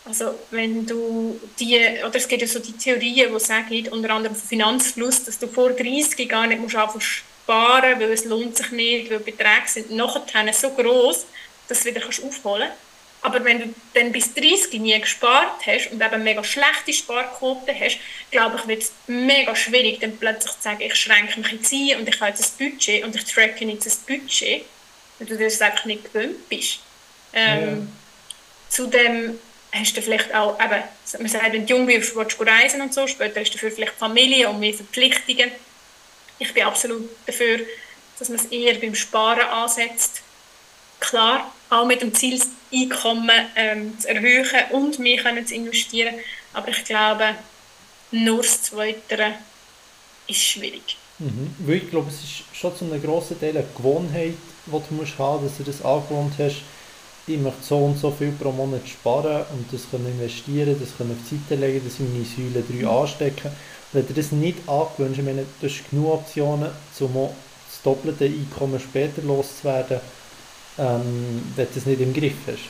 Also 0.05 0.36
wenn 0.51 0.86
du 0.86 1.39
die, 1.60 1.79
oder 2.05 2.15
es 2.15 2.27
gibt 2.27 2.41
ja 2.43 2.47
so 2.47 2.60
die 2.60 2.73
Theorien, 2.73 3.34
die 3.34 3.39
sagen, 3.39 3.88
unter 3.89 4.12
anderem 4.12 4.36
Finanzfluss, 4.36 5.23
dass 5.23 5.39
du 5.39 5.47
vor 5.47 5.71
30 5.71 6.29
gar 6.29 6.45
nicht 6.45 6.62
musst 6.62 6.75
anfangen 6.75 7.01
sparen, 7.45 7.99
weil 7.99 8.12
es 8.12 8.25
lohnt 8.25 8.58
sich 8.58 8.71
nicht, 8.71 9.12
weil 9.12 9.19
Beträge 9.19 9.67
sind 9.67 9.91
nachher 9.91 10.53
so 10.53 10.71
groß, 10.71 11.25
dass 11.67 11.81
du 11.81 11.86
wieder 11.86 12.01
kannst 12.01 12.23
aufholen 12.23 12.67
kannst. 12.67 12.86
Aber 13.21 13.43
wenn 13.43 13.60
du 13.60 13.73
dann 13.95 14.12
bis 14.12 14.34
30 14.36 14.79
nie 14.79 14.99
gespart 14.99 15.65
hast 15.65 15.91
und 15.91 16.01
eben 16.01 16.23
mega 16.23 16.43
schlechte 16.43 16.93
Sparquote 16.93 17.73
hast, 17.73 17.97
glaube 18.29 18.58
ich, 18.58 18.67
wird 18.67 18.84
es 18.84 18.91
mega 19.08 19.55
schwierig, 19.55 19.99
dann 19.99 20.17
plötzlich 20.17 20.51
zu 20.51 20.62
sagen, 20.62 20.81
ich 20.81 20.95
schränke 20.95 21.39
mich 21.39 21.51
jetzt 21.51 21.73
ein 21.73 21.99
und 21.99 22.08
ich 22.08 22.21
habe 22.21 22.29
jetzt 22.29 22.62
ein 22.62 22.69
Budget 22.69 23.03
und 23.03 23.15
ich 23.15 23.25
tracke 23.25 23.65
jetzt 23.65 23.88
ein 23.88 24.19
Budget, 24.19 24.65
weil 25.17 25.27
du 25.27 25.38
das 25.38 25.62
einfach 25.62 25.86
nicht 25.86 26.03
gewöhnt 26.03 26.47
bist. 26.49 26.79
Ähm, 27.34 27.62
ja. 27.62 27.88
Zudem 28.69 29.39
hast 29.71 29.97
du 29.97 30.01
vielleicht 30.01 30.34
auch, 30.34 30.60
eben, 30.60 30.84
man 31.19 31.27
sagt, 31.27 31.51
wenn 31.51 31.65
du 31.65 31.73
jung 31.73 31.88
bist, 31.88 32.15
willst 32.15 32.39
du 32.39 32.43
reisen 32.43 32.81
und 32.81 32.93
so, 32.93 33.08
später 33.08 33.39
hast 33.39 33.49
du 33.49 33.53
dafür 33.53 33.71
vielleicht 33.71 33.93
Familie 33.93 34.49
und 34.49 34.60
mehr 34.60 34.73
Verpflichtungen. 34.73 35.51
Ich 36.39 36.54
bin 36.54 36.63
absolut 36.63 37.10
dafür, 37.26 37.60
dass 38.19 38.30
man 38.30 38.39
es 38.39 38.45
eher 38.45 38.76
beim 38.80 38.95
Sparen 38.95 39.48
ansetzt. 39.48 40.21
Klar, 41.00 41.52
auch 41.69 41.86
mit 41.86 42.02
dem 42.02 42.13
Ziel, 42.13 42.39
das 42.39 42.50
Einkommen 42.74 43.30
ähm, 43.56 44.00
zu 44.00 44.10
erhöhen 44.10 44.45
und 44.71 45.00
mehr 45.00 45.21
können 45.21 45.45
zu 45.45 45.56
investieren. 45.56 46.15
Aber 46.54 46.69
ich 46.69 46.84
glaube, 46.86 47.36
nur 48.12 48.38
das 48.38 48.63
Zweite 48.63 49.36
ist 50.28 50.41
schwierig. 50.41 50.98
Mhm. 51.19 51.54
Ich 51.67 51.89
glaube, 51.89 52.10
es 52.10 52.15
ist 52.15 52.43
schon 52.54 52.76
zu 52.76 52.86
einem 52.86 53.02
grossen 53.02 53.39
Teil 53.39 53.58
eine 53.58 53.65
Gewohnheit, 53.76 54.36
die 54.65 54.71
du 54.71 54.93
musst 54.93 55.17
haben 55.17 55.45
dass 55.45 55.58
du 55.58 55.63
das 55.63 55.84
angewohnt 55.84 56.34
hast, 56.39 56.58
ich 57.28 57.39
möchte 57.39 57.63
so 57.63 57.78
und 57.78 57.98
so 57.98 58.12
viel 58.12 58.32
pro 58.34 58.52
Monat 58.52 58.88
sparen 58.88 59.45
und 59.52 59.71
das 59.71 59.89
können 59.89 60.08
investieren, 60.08 60.76
das 60.80 60.95
können 60.95 61.12
auf 61.12 61.30
die 61.30 61.38
Seite 61.38 61.60
legen, 61.60 61.82
das 61.84 62.00
in 62.00 62.13
meine 62.13 62.26
Säule 62.26 62.63
3 62.63 62.74
mhm. 62.74 62.88
anstecken. 62.88 63.52
Wenn 63.95 64.08
du 64.08 64.13
das 64.13 64.31
nicht 64.31 64.58
angewöhnst, 64.67 65.19
ich 65.19 65.25
meine, 65.25 65.45
du 65.62 65.67
hast 65.67 65.89
genug 65.89 66.13
Optionen, 66.13 66.69
um 66.99 67.13
das 67.13 67.81
doppelte 67.81 68.25
Einkommen 68.25 68.79
später 68.79 69.21
loszuwerden, 69.21 70.01
ähm, 70.77 71.53
wenn 71.55 71.65
du 71.67 71.73
das 71.73 71.86
nicht 71.86 72.01
im 72.01 72.13
Griff 72.13 72.36
hast. 72.45 72.69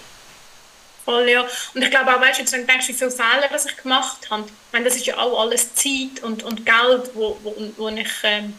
Voll, 1.03 1.29
ja. 1.29 1.45
Und 1.73 1.81
ich 1.81 1.89
glaube 1.89 2.15
auch, 2.15 2.21
weißt 2.21 2.39
du, 2.39 2.65
denkst, 2.65 2.87
wie 2.87 2.93
viele 2.93 3.11
Fehler 3.11 3.47
was 3.51 3.65
ich 3.65 3.77
gemacht 3.77 4.29
habe, 4.29 4.43
ich 4.45 4.73
meine, 4.73 4.85
das 4.85 4.95
ist 4.95 5.05
ja 5.05 5.17
auch 5.17 5.39
alles 5.39 5.73
Zeit 5.73 6.23
und, 6.23 6.43
und 6.43 6.65
Geld, 6.65 7.11
wo, 7.13 7.37
wo, 7.43 7.55
wo 7.77 7.89
ich, 7.89 8.07
ähm, 8.23 8.53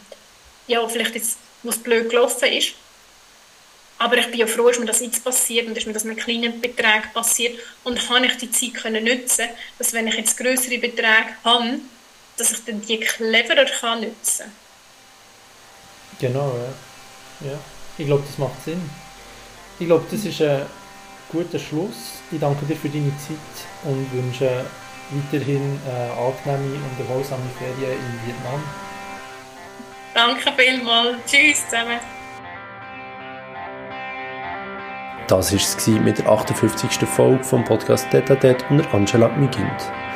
ja, 0.67 0.85
vielleicht 0.87 1.15
jetzt, 1.15 1.37
wo 1.63 1.69
es 1.69 1.77
blöd 1.77 2.09
gelaufen 2.09 2.51
ist. 2.51 2.73
Aber 3.99 4.17
ich 4.17 4.27
bin 4.27 4.39
ja 4.39 4.47
froh, 4.47 4.67
dass 4.67 4.79
mir 4.79 4.85
das 4.85 4.99
jetzt 4.99 5.23
passiert 5.23 5.67
und 5.67 5.75
dass 5.75 5.85
mir 5.85 5.93
das 5.93 6.03
mit 6.03 6.19
kleinen 6.19 6.61
Beträgen 6.61 7.11
passiert 7.13 7.59
und 7.83 8.09
habe 8.09 8.27
ich 8.27 8.37
die 8.37 8.51
Zeit 8.51 8.75
können 8.75 9.03
nutzen, 9.03 9.47
dass 9.77 9.93
wenn 9.93 10.07
ich 10.07 10.15
jetzt 10.15 10.37
größere 10.37 10.77
Beträge 10.77 11.35
habe, 11.43 11.79
dass 12.37 12.51
ich 12.51 12.63
dann 12.65 12.81
die 12.81 12.99
cleverer 12.99 13.65
kann 13.65 14.01
nutzen. 14.01 14.51
Genau, 16.19 16.55
ja. 17.41 17.51
ja. 17.51 17.59
Ich 17.97 18.05
glaube, 18.05 18.23
das 18.25 18.37
macht 18.37 18.63
Sinn. 18.63 18.89
Ich 19.79 19.87
glaube, 19.87 20.05
das 20.09 20.23
ist 20.23 20.41
ein 20.41 20.65
guter 21.31 21.59
Schluss. 21.59 22.21
Ich 22.31 22.39
danke 22.39 22.65
dir 22.65 22.75
für 22.75 22.89
deine 22.89 23.11
Zeit 23.17 23.37
und 23.83 24.11
wünsche 24.13 24.65
weiterhin 25.09 25.79
eine 25.85 26.11
angenehme 26.11 26.75
und 26.75 27.07
erholsame 27.07 27.43
Ferien 27.57 27.93
in 27.93 28.27
Vietnam. 28.27 28.63
Danke 30.13 30.51
vielmals. 30.57 31.17
Tschüss 31.25 31.63
zusammen. 31.65 31.99
Das 35.27 35.51
war 35.51 35.59
es 35.59 35.87
mit 35.87 36.17
der 36.17 36.29
58. 36.29 37.07
Folge 37.07 37.43
vom 37.43 37.63
Podcast 37.65 38.11
Deta 38.13 38.35
Det 38.35 38.63
unter 38.69 38.93
Angela 38.93 39.27
Migind. 39.27 40.06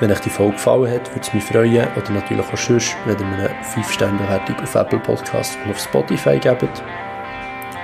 Wenn 0.00 0.12
euch 0.12 0.20
die 0.20 0.30
Folge 0.30 0.52
gefallen 0.52 0.92
hat, 0.92 1.10
würde 1.10 1.22
es 1.22 1.34
mich 1.34 1.42
freuen, 1.42 1.88
oder 1.96 2.10
natürlich 2.10 2.46
auch 2.46 2.56
sonst, 2.56 2.96
wenn 3.04 3.18
ihr 3.18 3.26
mir 3.26 3.36
eine 3.36 3.48
5-Sterne-Bewertung 3.64 4.60
auf 4.60 4.74
Apple 4.76 5.00
Podcast 5.00 5.58
und 5.64 5.72
auf 5.72 5.78
Spotify 5.80 6.38
gebt. 6.38 6.82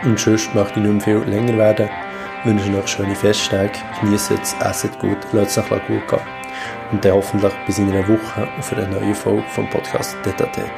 Und 0.05 0.19
sonst 0.19 0.55
möchte 0.55 0.79
ich 0.79 0.87
nicht 0.87 1.07
mehr 1.07 1.23
viel 1.23 1.29
länger 1.29 1.59
werden. 1.59 1.89
Ich 2.41 2.47
wünsche 2.47 2.79
euch 2.79 2.89
schöne 2.89 3.17
Festtage, 3.17 3.73
genießt 4.01 4.31
es, 4.31 4.55
esset 4.61 4.97
gut, 5.01 5.19
lasst 5.33 5.59
es 5.59 5.73
euch 5.73 5.87
gut 5.89 6.07
gehen. 6.07 6.21
Und 6.93 7.05
dann 7.05 7.15
hoffentlich 7.15 7.53
bis 7.67 7.79
in 7.79 7.91
einer 7.91 8.07
Woche 8.07 8.49
auf 8.59 8.73
eine 8.73 8.87
neue 8.87 9.15
Folge 9.15 9.43
vom 9.49 9.69
Podcast 9.71 10.17
Detatet. 10.25 10.71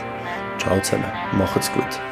Ciao 0.58 0.80
zusammen, 0.80 1.12
macht's 1.32 1.70
gut. 1.70 2.05